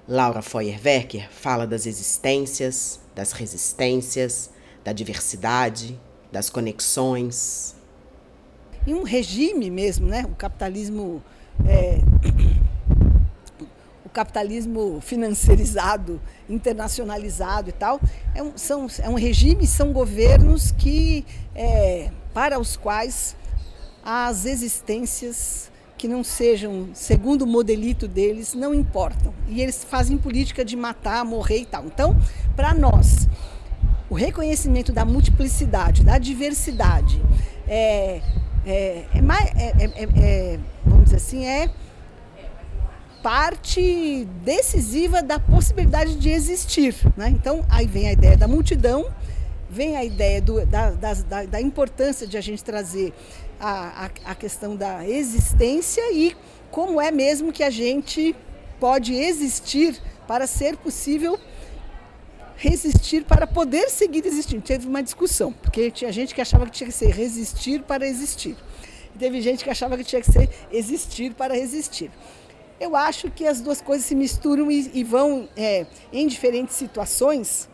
Laura 0.08 0.42
Feuerwerker 0.42 1.28
fala 1.32 1.66
das 1.66 1.88
existências, 1.88 3.00
das 3.16 3.32
resistências, 3.32 4.52
da 4.84 4.94
diversidade, 4.94 6.00
das 6.32 6.50
conexões. 6.50 7.76
E 8.86 8.94
um 8.94 9.02
regime 9.02 9.72
mesmo, 9.72 10.08
né? 10.08 10.24
O 10.26 10.36
capitalismo. 10.36 11.24
É, 11.66 12.00
o 14.06 14.10
capitalismo 14.10 15.02
financiarizado, 15.02 16.22
internacionalizado 16.48 17.70
e 17.70 17.74
tal, 17.74 18.00
é 18.36 18.44
um, 18.44 18.56
são, 18.56 18.88
é 19.00 19.10
um 19.10 19.16
regime, 19.16 19.66
são 19.66 19.92
governos 19.92 20.72
que, 20.72 21.26
é, 21.56 22.12
para 22.32 22.60
os 22.60 22.78
quais 22.78 23.36
as 24.04 24.46
existências 24.46 25.72
que 25.98 26.08
não 26.08 26.24
sejam 26.24 26.90
segundo 26.94 27.44
o 27.44 27.48
modelito 27.48 28.08
deles 28.08 28.54
não 28.54 28.74
importam. 28.74 29.34
E 29.48 29.62
eles 29.62 29.84
fazem 29.84 30.18
política 30.18 30.66
de 30.66 30.76
matar, 30.76 31.24
morrer 31.24 31.60
e 31.60 31.66
tal. 31.66 31.86
Então, 31.86 32.16
para 32.56 32.74
nós, 32.74 33.28
o 34.10 34.16
reconhecimento 34.16 34.92
da 34.92 35.06
multiplicidade, 35.06 36.04
da 36.04 36.18
diversidade, 36.18 37.22
é, 37.68 38.22
é, 38.66 39.06
é, 39.14 39.24
é, 39.80 40.10
é 40.18 40.60
vamos 40.86 41.06
dizer 41.06 41.18
assim, 41.18 41.46
é 41.46 41.70
parte 43.24 44.28
decisiva 44.44 45.24
da 45.24 45.40
possibilidade 45.40 46.16
de 46.16 46.30
existir. 46.30 46.96
Né? 47.18 47.30
Então, 47.30 47.66
aí 47.70 47.88
vem 47.88 48.08
a 48.08 48.12
ideia 48.12 48.38
da 48.38 48.48
multidão 48.48 49.08
vem 49.70 49.96
a 49.96 50.04
ideia 50.04 50.42
do, 50.42 50.66
da, 50.66 50.92
da, 50.92 51.44
da, 51.46 51.62
importância 51.62 52.28
de 52.28 52.38
a 52.38 52.42
gente 52.42 52.64
trazer 52.64 53.14
a, 53.60 54.06
a, 54.06 54.32
a 54.32 54.36
questão 54.36 54.76
da 54.76 55.08
existência 55.08 56.02
e 56.14 56.36
como 56.70 57.02
é 57.02 57.12
mesmo 57.12 57.52
que 57.52 57.64
a 57.64 57.70
gente 57.70 58.36
pode 58.80 59.14
existir 59.14 60.00
para 60.28 60.46
ser 60.46 60.78
possível 60.78 61.40
resistir 62.58 63.24
para 63.26 63.46
poder 63.46 63.90
seguir 63.90 64.26
existindo. 64.26 64.62
Teve 64.62 64.88
uma 64.88 65.04
discussão, 65.04 65.52
porque 65.52 65.92
tinha 65.92 66.12
gente 66.12 66.34
que 66.34 66.42
achava 66.42 66.66
que 66.66 66.72
tinha 66.72 66.88
que 66.88 66.94
ser 66.94 67.10
resistir 67.12 67.82
para 67.84 68.08
existir. 68.08 68.56
E 69.14 69.18
teve 69.18 69.42
gente 69.42 69.64
que 69.64 69.70
achava 69.70 69.98
que 69.98 70.04
tinha 70.04 70.22
que 70.22 70.32
ser 70.32 70.50
existir 70.72 71.34
para 71.34 71.54
resistir. 71.54 72.12
Eu 72.80 72.96
acho 72.96 73.32
que 73.32 73.46
as 73.46 73.62
duas 73.62 73.82
coisas 73.82 74.06
se 74.06 74.16
misturam 74.16 74.70
e, 74.70 74.92
e 74.94 75.04
vão, 75.04 75.48
é, 75.56 75.86
em 76.12 76.28
diferentes 76.28 76.76
situações, 76.76 77.70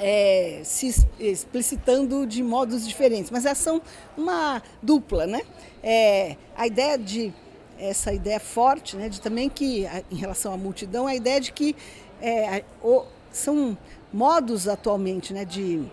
é, 0.00 0.60
se 0.64 1.06
explicitando 1.18 2.26
de 2.26 2.42
modos 2.42 2.86
diferentes, 2.86 3.30
mas 3.30 3.44
elas 3.44 3.58
são 3.58 3.82
uma 4.16 4.62
dupla, 4.82 5.26
né? 5.26 5.42
É, 5.82 6.36
a 6.56 6.66
ideia 6.66 6.98
de 6.98 7.32
essa 7.78 8.12
ideia 8.12 8.40
forte, 8.40 8.96
né, 8.96 9.08
de 9.08 9.20
também 9.20 9.48
que 9.48 9.86
em 10.10 10.16
relação 10.16 10.52
à 10.52 10.56
multidão, 10.56 11.06
a 11.06 11.14
ideia 11.14 11.40
de 11.40 11.52
que 11.52 11.76
é, 12.20 12.64
o, 12.82 13.04
são 13.30 13.78
modos 14.12 14.66
atualmente, 14.66 15.32
né, 15.32 15.44
de 15.44 15.84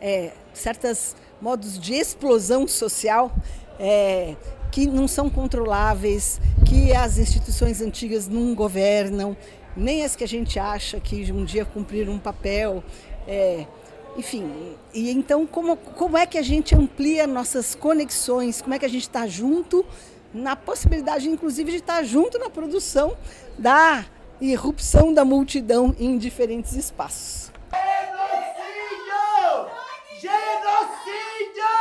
é, 0.00 0.32
certas 0.54 1.14
modos 1.40 1.78
de 1.78 1.94
explosão 1.94 2.66
social 2.66 3.30
é, 3.78 4.34
que 4.72 4.86
não 4.86 5.06
são 5.06 5.28
controláveis, 5.28 6.40
que 6.66 6.92
as 6.92 7.18
instituições 7.18 7.80
antigas 7.80 8.26
não 8.26 8.54
governam, 8.54 9.36
nem 9.76 10.04
as 10.04 10.16
que 10.16 10.24
a 10.24 10.28
gente 10.28 10.58
acha 10.58 10.98
que 10.98 11.30
um 11.30 11.44
dia 11.44 11.64
cumpriram 11.64 12.14
um 12.14 12.18
papel. 12.18 12.82
É, 13.28 13.66
enfim, 14.16 14.76
e 14.94 15.10
então 15.10 15.46
como, 15.46 15.76
como 15.76 16.16
é 16.16 16.24
que 16.24 16.38
a 16.38 16.42
gente 16.42 16.74
amplia 16.74 17.26
nossas 17.26 17.74
conexões, 17.74 18.62
como 18.62 18.74
é 18.74 18.78
que 18.78 18.86
a 18.86 18.88
gente 18.88 19.02
está 19.02 19.26
junto, 19.26 19.84
na 20.32 20.56
possibilidade 20.56 21.28
inclusive 21.28 21.70
de 21.70 21.76
estar 21.78 22.02
junto 22.02 22.38
na 22.38 22.48
produção 22.48 23.16
da 23.58 24.06
irrupção 24.40 25.12
da 25.12 25.24
multidão 25.24 25.94
em 25.98 26.16
diferentes 26.18 26.72
espaços. 26.74 27.50
Genocídio! 27.72 29.16
Genocídio! 30.20 31.74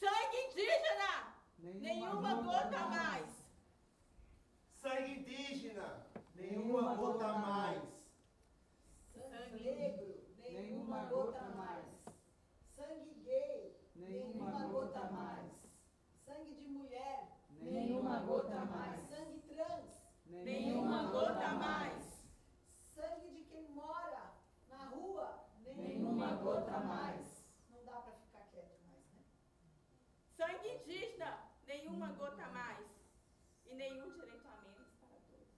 Sangue 0.00 0.38
indígena! 0.40 1.08
Nenhuma 1.20 2.88
gota 2.88 2.88
mais! 2.88 3.40
Sangue 4.82 5.12
indígena! 5.12 6.06
Nenhuma 6.34 6.94
gota 6.94 7.32
mais! 7.34 7.82
Sangue 9.14 9.60
negro! 9.68 10.14
Nenhuma 10.38 11.04
gota 11.04 11.42
mais! 11.56 11.84
Sangue 12.76 13.14
gay! 13.24 13.76
Nenhuma 13.94 14.66
gota 14.68 15.02
mais! 15.12 15.52
Sangue 16.24 16.54
de 16.54 16.66
mulher! 16.68 17.28
Nenhuma 17.60 18.20
gota 18.20 18.64
mais! 18.64 19.00
Sangue 19.02 19.40
trans! 19.48 20.02
Nenhuma 20.26 21.10
gota 21.12 21.48
mais! 21.48 22.24
Sangue 22.94 23.28
de 23.28 23.42
quem 23.44 23.68
mora 23.70 24.32
na 24.68 24.86
rua! 24.86 25.44
Nenhuma 25.76 26.36
gota 26.36 26.80
mais! 26.80 27.44
Não 27.70 27.84
dá 27.84 28.00
para 28.00 28.12
ficar 28.14 28.46
quieto 28.50 28.78
mais, 28.88 29.04
né? 29.12 29.22
Sangue 30.36 30.68
indígena! 30.76 31.50
Nenhuma 31.82 32.08
gota 32.18 32.46
mais! 32.52 32.78
E 33.70 33.74
nenhum 33.74 34.10
direito 34.10 34.46
a 34.46 34.56
menos 34.62 34.90
para 35.00 35.08
todos. 35.08 35.48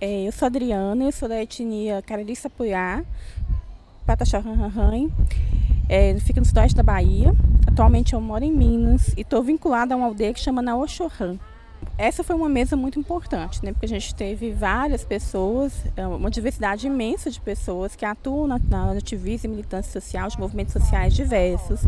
É, 0.00 0.26
eu 0.28 0.32
sou 0.32 0.46
Adriana, 0.46 1.04
eu 1.04 1.12
sou 1.12 1.28
da 1.28 1.42
etnia 1.42 2.02
Cariri 2.02 2.36
Sapuá, 2.36 3.02
Pataxó 4.04 4.40
Ranranhan. 4.40 5.10
É, 5.88 6.12
eu 6.12 6.20
fico 6.20 6.38
no 6.38 6.44
sudeste 6.44 6.76
da 6.76 6.82
Bahia. 6.82 7.32
Atualmente 7.66 8.12
eu 8.12 8.20
moro 8.20 8.44
em 8.44 8.52
Minas 8.52 9.08
e 9.16 9.22
estou 9.22 9.42
vinculada 9.42 9.94
a 9.94 9.96
uma 9.96 10.06
aldeia 10.06 10.34
que 10.34 10.40
chama 10.40 10.60
Naoxorran. 10.60 11.38
Essa 11.98 12.22
foi 12.22 12.36
uma 12.36 12.48
mesa 12.48 12.76
muito 12.76 12.96
importante, 12.96 13.64
né? 13.64 13.72
porque 13.72 13.86
a 13.86 13.88
gente 13.88 14.14
teve 14.14 14.52
várias 14.52 15.04
pessoas, 15.04 15.72
é, 15.96 16.06
uma 16.06 16.30
diversidade 16.30 16.86
imensa 16.86 17.28
de 17.28 17.40
pessoas 17.40 17.96
que 17.96 18.04
atuam 18.04 18.46
na, 18.46 18.60
na 18.70 18.92
ativismo 18.92 19.48
e 19.48 19.56
militância 19.56 20.00
social, 20.00 20.28
de 20.28 20.38
movimentos 20.38 20.72
sociais 20.72 21.12
diversos, 21.12 21.80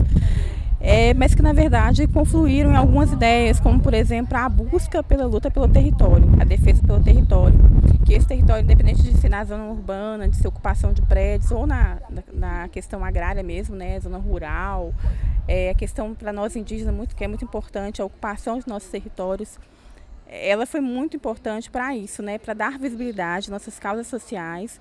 é, 0.80 1.14
mas 1.14 1.32
que 1.32 1.42
na 1.42 1.52
verdade 1.52 2.08
confluíram 2.08 2.72
em 2.72 2.76
algumas 2.76 3.12
ideias, 3.12 3.60
como 3.60 3.78
por 3.78 3.94
exemplo 3.94 4.36
a 4.36 4.48
busca 4.48 5.00
pela 5.00 5.26
luta 5.26 5.48
pelo 5.48 5.68
território, 5.68 6.26
a 6.40 6.44
defesa 6.44 6.82
pelo 6.84 7.00
território, 7.00 7.56
que 8.04 8.12
esse 8.12 8.26
território, 8.26 8.64
independente 8.64 9.04
de 9.04 9.16
ser 9.16 9.28
na 9.28 9.44
zona 9.44 9.66
urbana, 9.66 10.26
de 10.26 10.34
ser 10.34 10.48
ocupação 10.48 10.92
de 10.92 11.02
prédios 11.02 11.52
ou 11.52 11.68
na, 11.68 11.98
na, 12.32 12.68
questão 12.68 13.04
agrária 13.04 13.44
mesmo, 13.44 13.76
né, 13.76 14.00
zona 14.00 14.18
rural, 14.18 14.92
é, 15.46 15.70
a 15.70 15.74
questão 15.74 16.14
para 16.14 16.32
nós 16.32 16.56
indígenas 16.56 16.92
muito 16.92 17.14
que 17.14 17.22
é 17.22 17.28
muito 17.28 17.44
importante 17.44 18.02
a 18.02 18.04
ocupação 18.04 18.58
de 18.58 18.66
nossos 18.66 18.90
territórios 18.90 19.56
ela 20.30 20.64
foi 20.64 20.80
muito 20.80 21.16
importante 21.16 21.70
para 21.70 21.94
isso, 21.96 22.22
né, 22.22 22.38
para 22.38 22.54
dar 22.54 22.78
visibilidade 22.78 23.46
às 23.46 23.48
nossas 23.48 23.78
causas 23.78 24.06
sociais. 24.06 24.80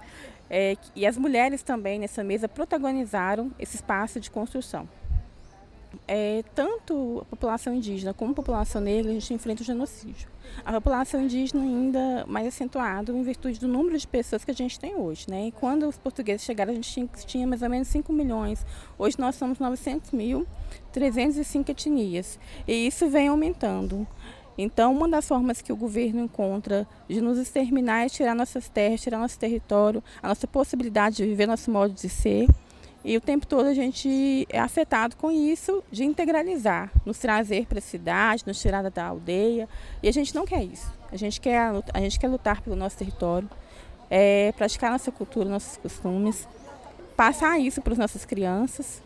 É, 0.49 0.75
e 0.95 1.05
as 1.05 1.17
mulheres 1.17 1.61
também 1.61 1.99
nessa 1.99 2.23
mesa 2.23 2.47
protagonizaram 2.47 3.51
esse 3.59 3.75
espaço 3.75 4.19
de 4.19 4.29
construção. 4.29 4.87
É, 6.07 6.43
tanto 6.55 7.19
a 7.21 7.25
população 7.25 7.73
indígena 7.73 8.13
como 8.13 8.31
a 8.31 8.35
população 8.35 8.81
negra, 8.81 9.11
a 9.11 9.13
gente 9.13 9.33
enfrenta 9.33 9.61
o 9.61 9.65
genocídio. 9.65 10.29
A 10.65 10.73
população 10.73 11.21
indígena 11.21 11.61
ainda 11.61 12.25
mais 12.27 12.47
acentuado 12.47 13.15
em 13.15 13.23
virtude 13.23 13.59
do 13.59 13.67
número 13.67 13.97
de 13.97 14.07
pessoas 14.07 14.43
que 14.43 14.51
a 14.51 14.53
gente 14.53 14.79
tem 14.79 14.95
hoje. 14.95 15.25
Né? 15.29 15.47
E 15.47 15.51
quando 15.51 15.87
os 15.87 15.97
portugueses 15.97 16.45
chegaram, 16.45 16.71
a 16.71 16.75
gente 16.75 16.91
tinha, 16.91 17.07
tinha 17.25 17.47
mais 17.47 17.61
ou 17.61 17.69
menos 17.69 17.87
5 17.87 18.11
milhões. 18.11 18.65
Hoje 18.97 19.17
nós 19.19 19.35
somos 19.35 19.59
900 19.59 20.11
mil, 20.11 20.47
305 20.91 21.71
etnias. 21.71 22.39
E 22.67 22.87
isso 22.87 23.07
vem 23.07 23.27
aumentando. 23.27 24.07
Então, 24.61 24.91
uma 24.91 25.07
das 25.07 25.25
formas 25.25 25.61
que 25.61 25.71
o 25.71 25.75
governo 25.77 26.19
encontra 26.19 26.85
de 27.07 27.21
nos 27.21 27.37
exterminar 27.37 28.05
é 28.05 28.09
tirar 28.09 28.35
nossas 28.35 28.67
terras, 28.67 28.99
tirar 28.99 29.17
nosso 29.17 29.39
território, 29.39 30.03
a 30.21 30.27
nossa 30.27 30.45
possibilidade 30.45 31.15
de 31.15 31.23
viver 31.23 31.47
nosso 31.47 31.71
modo 31.71 31.93
de 31.93 32.09
ser. 32.09 32.45
E 33.01 33.15
o 33.15 33.21
tempo 33.21 33.47
todo 33.47 33.67
a 33.67 33.73
gente 33.73 34.45
é 34.49 34.59
afetado 34.59 35.15
com 35.15 35.31
isso 35.31 35.81
de 35.89 36.03
integralizar, 36.03 36.91
nos 37.05 37.17
trazer 37.17 37.67
para 37.67 37.79
a 37.79 37.81
cidade, 37.81 38.43
nos 38.45 38.59
tirar 38.59 38.83
da 38.89 39.05
aldeia. 39.05 39.65
E 40.03 40.09
a 40.09 40.11
gente 40.11 40.35
não 40.35 40.45
quer 40.45 40.61
isso. 40.61 40.91
A 41.09 41.15
gente 41.15 41.39
quer, 41.39 41.71
a 41.93 41.99
gente 42.01 42.19
quer 42.19 42.27
lutar 42.27 42.61
pelo 42.61 42.75
nosso 42.75 42.97
território, 42.97 43.49
é, 44.09 44.51
praticar 44.57 44.91
nossa 44.91 45.09
cultura, 45.09 45.47
nossos 45.47 45.77
costumes, 45.77 46.45
passar 47.15 47.57
isso 47.59 47.81
para 47.81 47.93
as 47.93 47.99
nossas 47.99 48.25
crianças. 48.25 49.01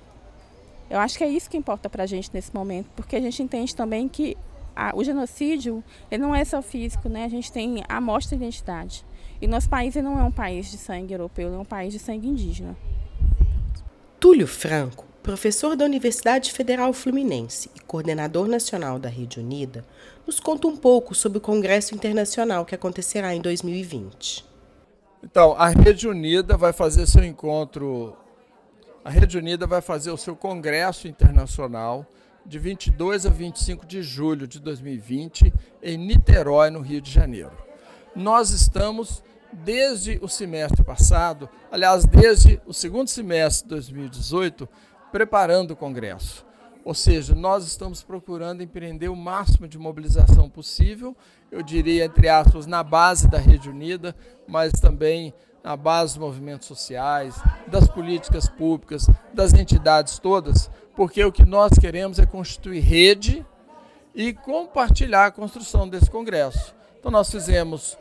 Eu 0.90 0.98
acho 0.98 1.16
que 1.16 1.24
é 1.24 1.28
isso 1.28 1.48
que 1.48 1.58
importa 1.58 1.92
para 1.92 2.06
a 2.06 2.08
gente 2.08 2.32
nesse 2.34 2.52
momento, 2.56 2.90
porque 2.96 3.16
a 3.16 3.22
gente 3.22 3.44
entende 3.44 3.76
também 3.76 4.10
que 4.10 4.36
a, 4.76 4.96
o 4.96 5.04
genocídio 5.04 5.84
ele 6.10 6.22
não 6.22 6.36
é 6.36 6.44
só 6.44 6.62
físico, 6.62 7.10
né? 7.10 7.26
A 7.26 7.30
gente 7.30 7.52
tem 7.52 7.84
a 7.88 8.02
morte 8.02 8.30
da 8.30 8.36
identidade. 8.36 9.06
E 9.42 9.48
nosso 9.48 9.70
país 9.70 9.96
não 9.96 10.20
é 10.20 10.24
um 10.24 10.32
país 10.32 10.72
de 10.72 10.78
sangue 10.78 11.14
europeu, 11.14 11.54
é 11.54 11.58
um 11.58 11.66
país 11.66 11.92
de 11.92 12.00
sangue 12.00 12.28
indígena. 12.28 12.76
Túlio 14.20 14.48
Franco, 14.48 15.06
professor 15.22 15.76
da 15.76 15.84
Universidade 15.84 16.52
Federal 16.52 16.94
Fluminense 16.94 17.70
e 17.76 17.80
coordenador 17.82 18.48
nacional 18.48 18.98
da 18.98 19.10
Rede 19.10 19.40
Unida, 19.40 19.86
nos 20.26 20.40
conta 20.40 20.68
um 20.68 20.78
pouco 20.78 21.14
sobre 21.14 21.40
o 21.40 21.42
Congresso 21.42 21.94
Internacional 21.94 22.66
que 22.66 22.74
acontecerá 22.74 23.36
em 23.36 23.42
2020. 23.42 24.46
Então, 25.24 25.54
a 25.58 25.70
Rede 25.70 26.08
Unida 26.08 26.56
vai 26.56 26.74
fazer 26.74 27.06
seu 27.06 27.24
encontro, 27.24 28.16
a 29.04 29.10
Rede 29.10 29.38
Unida 29.38 29.68
vai 29.68 29.82
fazer 29.82 30.12
o 30.12 30.18
seu 30.18 30.36
Congresso 30.36 31.08
Internacional 31.08 32.06
de 32.46 32.60
22 32.60 33.26
a 33.26 33.30
25 33.30 33.86
de 33.86 34.02
julho 34.02 34.48
de 34.48 34.60
2020 34.60 35.54
em 35.82 35.98
Niterói, 35.98 36.70
no 36.70 36.82
Rio 36.82 37.02
de 37.02 37.12
Janeiro. 37.12 37.56
Nós 38.16 38.52
estamos 38.52 39.24
desde 39.52 40.20
o 40.22 40.28
semestre 40.28 40.84
passado, 40.84 41.50
aliás, 41.72 42.06
desde 42.06 42.60
o 42.66 42.74
segundo 42.74 43.08
semestre 43.08 43.64
de 43.64 43.70
2018, 43.76 44.68
preparando 45.12 45.72
o 45.72 45.76
Congresso. 45.76 46.46
Ou 46.84 46.94
seja, 46.94 47.34
nós 47.34 47.66
estamos 47.66 48.04
procurando 48.04 48.62
empreender 48.62 49.08
o 49.08 49.16
máximo 49.16 49.68
de 49.68 49.78
mobilização 49.78 50.50
possível, 50.50 51.16
eu 51.50 51.64
diria, 51.64 52.06
entre 52.06 52.28
aspas, 52.28 52.66
na 52.66 52.84
base 52.84 53.30
da 53.30 53.38
Rede 53.38 53.70
Unida, 53.70 54.14
mas 54.48 54.74
também 54.74 55.34
na 55.64 55.78
base 55.78 56.16
dos 56.16 56.28
movimentos 56.28 56.68
sociais, 56.68 57.42
das 57.68 57.88
políticas 57.88 58.50
públicas, 58.50 59.08
das 59.34 59.54
entidades 59.54 60.20
todas, 60.20 60.70
porque 60.96 61.24
o 61.24 61.32
que 61.32 61.46
nós 61.46 61.72
queremos 61.80 62.20
é 62.20 62.26
constituir 62.26 62.82
rede 62.82 63.46
e 64.14 64.34
compartilhar 64.34 65.28
a 65.28 65.32
construção 65.32 65.88
desse 65.88 66.10
congresso. 66.10 66.76
Então 67.00 67.12
nós 67.12 67.30
fizemos 67.30 67.98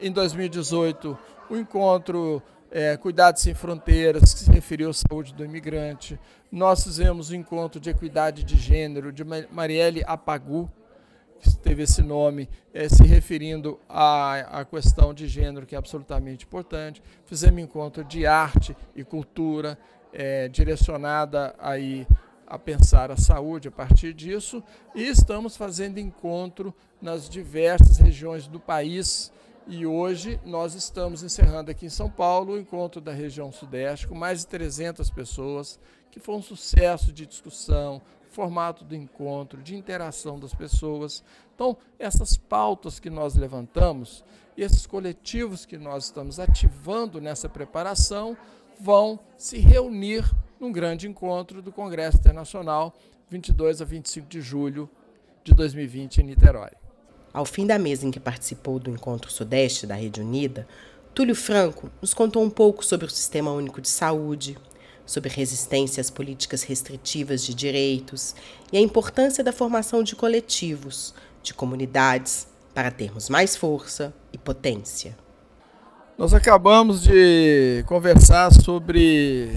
em 0.00 0.12
2018 0.12 1.18
o 1.50 1.56
encontro 1.56 2.42
é, 2.70 2.96
Cuidados 2.96 3.42
Sem 3.42 3.54
Fronteiras, 3.54 4.34
que 4.34 4.40
se 4.40 4.50
referiu 4.50 4.90
à 4.90 4.94
saúde 4.94 5.34
do 5.34 5.44
imigrante. 5.44 6.18
Nós 6.50 6.84
fizemos 6.84 7.30
o 7.30 7.36
encontro 7.36 7.80
de 7.80 7.90
equidade 7.90 8.44
de 8.44 8.56
gênero 8.56 9.12
de 9.12 9.24
Marielle 9.24 10.02
Apagu, 10.06 10.70
que 11.40 11.54
teve 11.58 11.82
esse 11.82 12.02
nome, 12.02 12.48
é, 12.72 12.88
se 12.88 13.02
referindo 13.04 13.78
à, 13.88 14.60
à 14.60 14.64
questão 14.64 15.12
de 15.12 15.26
gênero, 15.28 15.66
que 15.66 15.74
é 15.74 15.78
absolutamente 15.78 16.44
importante. 16.44 17.02
Fizemos 17.26 17.62
encontro 17.62 18.04
de 18.04 18.26
arte 18.26 18.76
e 18.94 19.04
cultura, 19.04 19.78
é, 20.12 20.48
direcionada 20.48 21.54
aí 21.58 22.06
a 22.46 22.58
pensar 22.58 23.10
a 23.10 23.16
saúde 23.16 23.68
a 23.68 23.72
partir 23.72 24.14
disso, 24.14 24.62
e 24.94 25.02
estamos 25.02 25.56
fazendo 25.56 25.98
encontro 25.98 26.74
nas 27.00 27.28
diversas 27.28 27.98
regiões 27.98 28.46
do 28.46 28.60
país. 28.60 29.32
E 29.66 29.84
hoje 29.84 30.40
nós 30.44 30.74
estamos 30.74 31.22
encerrando 31.22 31.70
aqui 31.70 31.86
em 31.86 31.90
São 31.90 32.08
Paulo 32.08 32.52
o 32.52 32.58
encontro 32.58 33.00
da 33.00 33.12
região 33.12 33.50
Sudeste 33.50 34.06
com 34.06 34.14
mais 34.14 34.40
de 34.40 34.46
300 34.46 35.10
pessoas, 35.10 35.80
que 36.10 36.20
foi 36.20 36.36
um 36.36 36.42
sucesso 36.42 37.12
de 37.12 37.26
discussão, 37.26 38.00
formato 38.30 38.84
do 38.84 38.94
encontro, 38.94 39.62
de 39.62 39.74
interação 39.74 40.38
das 40.38 40.54
pessoas. 40.54 41.24
Então, 41.54 41.76
essas 41.98 42.36
pautas 42.36 43.00
que 43.00 43.10
nós 43.10 43.34
levantamos 43.34 44.24
esses 44.56 44.86
coletivos 44.86 45.66
que 45.66 45.76
nós 45.76 46.04
estamos 46.04 46.38
ativando 46.40 47.20
nessa 47.20 47.48
preparação 47.48 48.36
vão 48.80 49.18
se 49.36 49.58
reunir 49.58 50.24
num 50.60 50.72
grande 50.72 51.08
encontro 51.08 51.60
do 51.60 51.70
Congresso 51.70 52.18
Internacional, 52.18 52.94
22 53.28 53.82
a 53.82 53.84
25 53.84 54.28
de 54.28 54.40
julho 54.40 54.88
de 55.44 55.54
2020 55.54 56.18
em 56.18 56.24
Niterói. 56.24 56.70
Ao 57.32 57.44
fim 57.44 57.66
da 57.66 57.78
mesa 57.78 58.06
em 58.06 58.10
que 58.10 58.20
participou 58.20 58.78
do 58.78 58.90
Encontro 58.90 59.30
Sudeste 59.30 59.86
da 59.86 59.94
Rede 59.94 60.20
Unida, 60.20 60.66
Túlio 61.14 61.34
Franco 61.34 61.90
nos 62.00 62.14
contou 62.14 62.42
um 62.42 62.50
pouco 62.50 62.84
sobre 62.84 63.06
o 63.06 63.10
Sistema 63.10 63.50
Único 63.50 63.80
de 63.80 63.88
Saúde, 63.88 64.56
sobre 65.04 65.30
resistência 65.30 66.00
às 66.00 66.10
políticas 66.10 66.62
restritivas 66.62 67.44
de 67.44 67.54
direitos 67.54 68.34
e 68.72 68.76
a 68.76 68.80
importância 68.80 69.44
da 69.44 69.52
formação 69.52 70.02
de 70.02 70.16
coletivos, 70.16 71.14
de 71.42 71.54
comunidades, 71.54 72.48
para 72.74 72.90
termos 72.90 73.30
mais 73.30 73.56
força 73.56 74.12
e 74.32 74.38
potência. 74.38 75.16
Nós 76.18 76.34
acabamos 76.34 77.02
de 77.02 77.84
conversar 77.86 78.52
sobre 78.52 79.50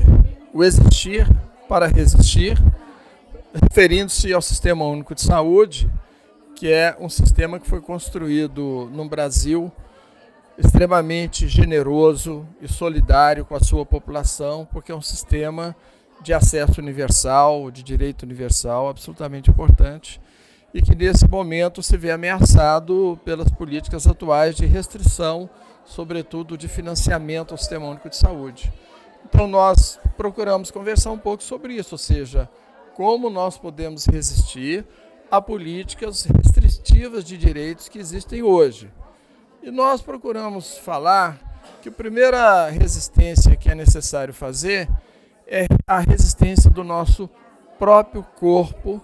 o 0.53 0.63
existir 0.63 1.27
para 1.67 1.87
resistir, 1.87 2.57
referindo-se 3.53 4.33
ao 4.33 4.41
Sistema 4.41 4.85
Único 4.85 5.13
de 5.13 5.21
Saúde, 5.21 5.89
que 6.55 6.71
é 6.71 6.95
um 6.99 7.07
sistema 7.07 7.59
que 7.59 7.67
foi 7.67 7.81
construído 7.81 8.89
no 8.91 9.07
Brasil 9.07 9.71
extremamente 10.57 11.47
generoso 11.47 12.45
e 12.61 12.67
solidário 12.67 13.45
com 13.45 13.55
a 13.55 13.63
sua 13.63 13.85
população, 13.85 14.67
porque 14.71 14.91
é 14.91 14.95
um 14.95 15.01
sistema 15.01 15.75
de 16.21 16.33
acesso 16.33 16.81
universal, 16.81 17.71
de 17.71 17.81
direito 17.81 18.23
universal, 18.23 18.89
absolutamente 18.89 19.49
importante, 19.49 20.19
e 20.73 20.81
que 20.81 20.93
nesse 20.93 21.27
momento 21.29 21.81
se 21.81 21.95
vê 21.95 22.11
ameaçado 22.11 23.17
pelas 23.23 23.49
políticas 23.49 24.05
atuais 24.05 24.55
de 24.55 24.65
restrição, 24.65 25.49
sobretudo 25.85 26.57
de 26.57 26.67
financiamento 26.67 27.51
ao 27.51 27.57
Sistema 27.57 27.87
Único 27.87 28.09
de 28.09 28.17
Saúde. 28.17 28.71
Então 29.25 29.47
nós 29.47 29.99
procuramos 30.17 30.71
conversar 30.71 31.11
um 31.11 31.17
pouco 31.17 31.43
sobre 31.43 31.73
isso, 31.73 31.95
ou 31.95 31.99
seja, 31.99 32.49
como 32.95 33.29
nós 33.29 33.57
podemos 33.57 34.05
resistir 34.05 34.85
a 35.31 35.41
políticas 35.41 36.23
restritivas 36.23 37.23
de 37.23 37.37
direitos 37.37 37.87
que 37.87 37.99
existem 37.99 38.43
hoje. 38.43 38.91
E 39.61 39.69
nós 39.69 40.01
procuramos 40.01 40.77
falar 40.77 41.39
que 41.81 41.89
a 41.89 41.91
primeira 41.91 42.69
resistência 42.69 43.55
que 43.55 43.69
é 43.69 43.75
necessário 43.75 44.33
fazer 44.33 44.89
é 45.47 45.65
a 45.87 45.99
resistência 45.99 46.69
do 46.69 46.83
nosso 46.83 47.29
próprio 47.77 48.23
corpo 48.35 49.01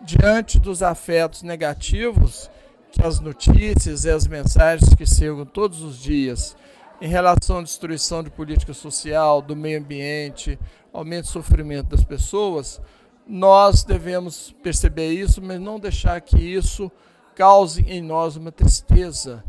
diante 0.00 0.58
dos 0.58 0.82
afetos 0.82 1.42
negativos 1.42 2.50
que 2.92 3.02
as 3.04 3.20
notícias 3.20 4.04
e 4.04 4.10
as 4.10 4.26
mensagens 4.26 4.94
que 4.94 5.06
chegam 5.06 5.44
todos 5.44 5.82
os 5.82 5.98
dias 5.98 6.56
em 7.00 7.08
relação 7.08 7.58
à 7.58 7.62
destruição 7.62 8.22
de 8.22 8.30
política 8.30 8.72
social, 8.72 9.42
do 9.42 9.54
meio 9.54 9.78
ambiente, 9.78 10.58
aumento 10.92 11.24
do 11.26 11.30
sofrimento 11.32 11.88
das 11.88 12.04
pessoas, 12.04 12.80
nós 13.26 13.84
devemos 13.84 14.54
perceber 14.62 15.12
isso, 15.12 15.42
mas 15.42 15.60
não 15.60 15.78
deixar 15.78 16.20
que 16.20 16.38
isso 16.38 16.90
cause 17.34 17.82
em 17.82 18.00
nós 18.00 18.36
uma 18.36 18.52
tristeza 18.52 19.44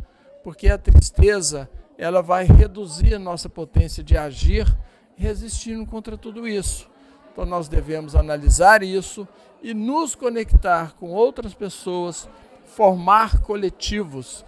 porque 0.47 0.69
a 0.69 0.77
tristeza 0.77 1.69
ela 1.97 2.21
vai 2.21 2.45
reduzir 2.45 3.13
a 3.13 3.19
nossa 3.19 3.49
potência 3.49 4.01
de 4.01 4.17
agir, 4.17 4.65
resistindo 5.17 5.85
contra 5.85 6.17
tudo 6.17 6.47
isso. 6.47 6.89
Então 7.33 7.45
nós 7.45 7.67
devemos 7.67 8.15
analisar 8.15 8.81
isso 8.81 9.27
e 9.61 9.73
nos 9.73 10.15
conectar 10.15 10.93
com 10.93 11.09
outras 11.09 11.53
pessoas, 11.53 12.29
formar 12.63 13.41
coletivos 13.41 14.45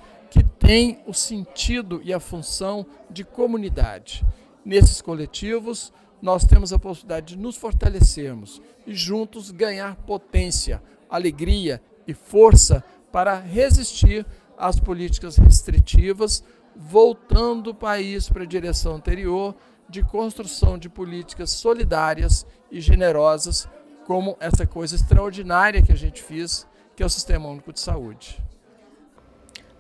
têm 0.70 1.00
o 1.08 1.16
sentido 1.16 2.00
e 2.04 2.14
a 2.14 2.20
função 2.20 2.86
de 3.10 3.24
comunidade. 3.24 4.24
Nesses 4.64 5.02
coletivos, 5.02 5.92
nós 6.22 6.46
temos 6.46 6.72
a 6.72 6.78
possibilidade 6.78 7.34
de 7.34 7.42
nos 7.42 7.56
fortalecermos 7.58 8.62
e 8.86 8.94
juntos 8.94 9.50
ganhar 9.50 9.96
potência, 9.96 10.80
alegria 11.10 11.82
e 12.06 12.14
força 12.14 12.84
para 13.12 13.40
resistir 13.40 14.24
as 14.56 14.80
políticas 14.80 15.38
restritivas, 15.38 16.44
voltando 16.76 17.72
o 17.72 17.76
país 17.76 18.30
para 18.30 18.44
a 18.44 18.46
direção 18.48 18.94
anterior 18.94 19.56
de 19.90 20.04
construção 20.04 20.78
de 20.78 20.88
políticas 20.88 21.50
solidárias 21.50 22.46
e 22.70 22.80
generosas, 22.80 23.68
como 24.06 24.38
essa 24.40 24.68
coisa 24.68 24.96
extraordinária 24.96 25.82
que 25.82 25.92
a 25.92 25.98
gente 25.98 26.22
fez, 26.22 26.68
que 26.96 27.02
é 27.02 27.06
o 27.08 27.10
Sistema 27.10 27.50
Único 27.50 27.74
de 27.74 27.80
Saúde. 27.80 28.40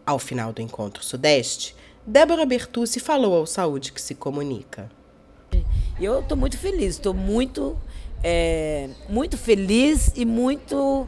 Ao 0.09 0.17
final 0.17 0.51
do 0.51 0.59
encontro 0.59 1.03
Sudeste, 1.03 1.75
Débora 2.03 2.43
Bertucci 2.43 2.99
falou 2.99 3.35
ao 3.35 3.45
Saúde 3.45 3.93
que 3.93 4.01
se 4.01 4.15
comunica. 4.15 4.89
Eu 6.01 6.21
estou 6.21 6.35
muito 6.35 6.57
feliz, 6.57 6.95
estou 6.95 7.13
muito, 7.13 7.77
é, 8.23 8.89
muito 9.07 9.37
feliz 9.37 10.11
e 10.15 10.25
muito 10.25 11.07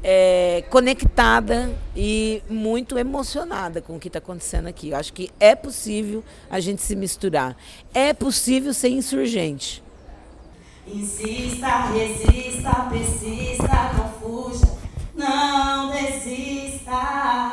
é, 0.00 0.62
conectada 0.70 1.76
e 1.96 2.40
muito 2.48 2.96
emocionada 2.96 3.82
com 3.82 3.96
o 3.96 3.98
que 3.98 4.06
está 4.06 4.20
acontecendo 4.20 4.68
aqui. 4.68 4.90
Eu 4.90 4.96
acho 4.96 5.12
que 5.12 5.28
é 5.40 5.56
possível 5.56 6.22
a 6.48 6.60
gente 6.60 6.80
se 6.82 6.94
misturar. 6.94 7.56
É 7.92 8.14
possível 8.14 8.72
ser 8.72 8.90
insurgente. 8.90 9.82
Insista, 10.86 11.88
resista, 11.88 12.70
persista, 12.92 13.92
não 13.98 14.08
fuja, 14.20 14.68
não 15.16 15.90
desista. 15.90 17.46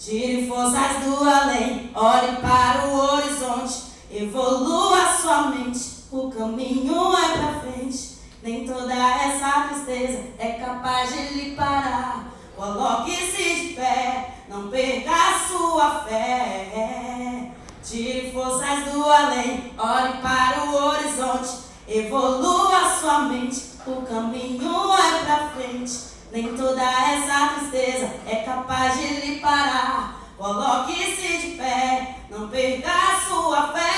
Tire 0.00 0.48
forças 0.48 1.04
do 1.04 1.28
além, 1.28 1.90
olhe 1.94 2.36
para 2.36 2.86
o 2.86 2.96
horizonte, 2.96 3.82
evolua 4.10 5.12
sua 5.20 5.48
mente, 5.48 6.06
o 6.10 6.30
caminho 6.30 7.14
é 7.14 7.36
pra 7.36 7.60
frente. 7.60 8.16
Nem 8.42 8.66
toda 8.66 8.94
essa 8.94 9.68
tristeza 9.68 10.22
é 10.38 10.52
capaz 10.52 11.12
de 11.12 11.34
lhe 11.34 11.54
parar. 11.54 12.32
Coloque-se 12.56 13.42
de 13.42 13.74
pé, 13.74 14.36
não 14.48 14.70
perca 14.70 15.38
sua 15.46 16.00
fé. 16.08 17.50
Tire 17.84 18.32
forças 18.32 18.90
do 18.90 19.04
além, 19.04 19.74
olhe 19.76 20.16
para 20.22 20.64
o 20.64 20.74
horizonte, 20.76 21.58
evolua 21.86 22.88
sua 22.98 23.18
mente. 23.24 23.64
O 23.86 24.00
caminho 24.00 24.94
é 24.94 25.24
pra 25.26 25.50
frente. 25.50 26.19
Nem 26.32 26.56
toda 26.56 26.80
essa 26.80 27.54
tristeza 27.58 28.08
é 28.24 28.36
capaz 28.44 28.96
de 28.96 29.20
lhe 29.20 29.40
parar. 29.40 30.20
Coloque-se 30.38 31.38
de 31.38 31.56
pé, 31.56 32.18
não 32.30 32.48
perca 32.48 32.88
a 32.88 33.20
sua 33.28 33.72
fé. 33.72 33.90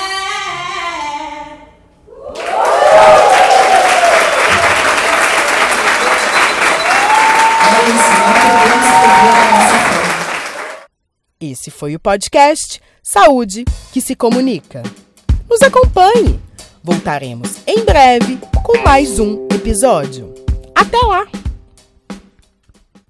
Esse 11.38 11.70
foi 11.70 11.94
o 11.94 12.00
podcast 12.00 12.80
Saúde 13.02 13.64
que 13.92 14.00
se 14.00 14.14
comunica. 14.14 14.82
Nos 15.50 15.60
acompanhe. 15.60 16.40
Voltaremos 16.82 17.58
em 17.66 17.84
breve 17.84 18.38
com 18.64 18.78
mais 18.82 19.18
um 19.18 19.46
episódio. 19.52 20.32
Até 20.74 20.98
lá! 20.98 21.41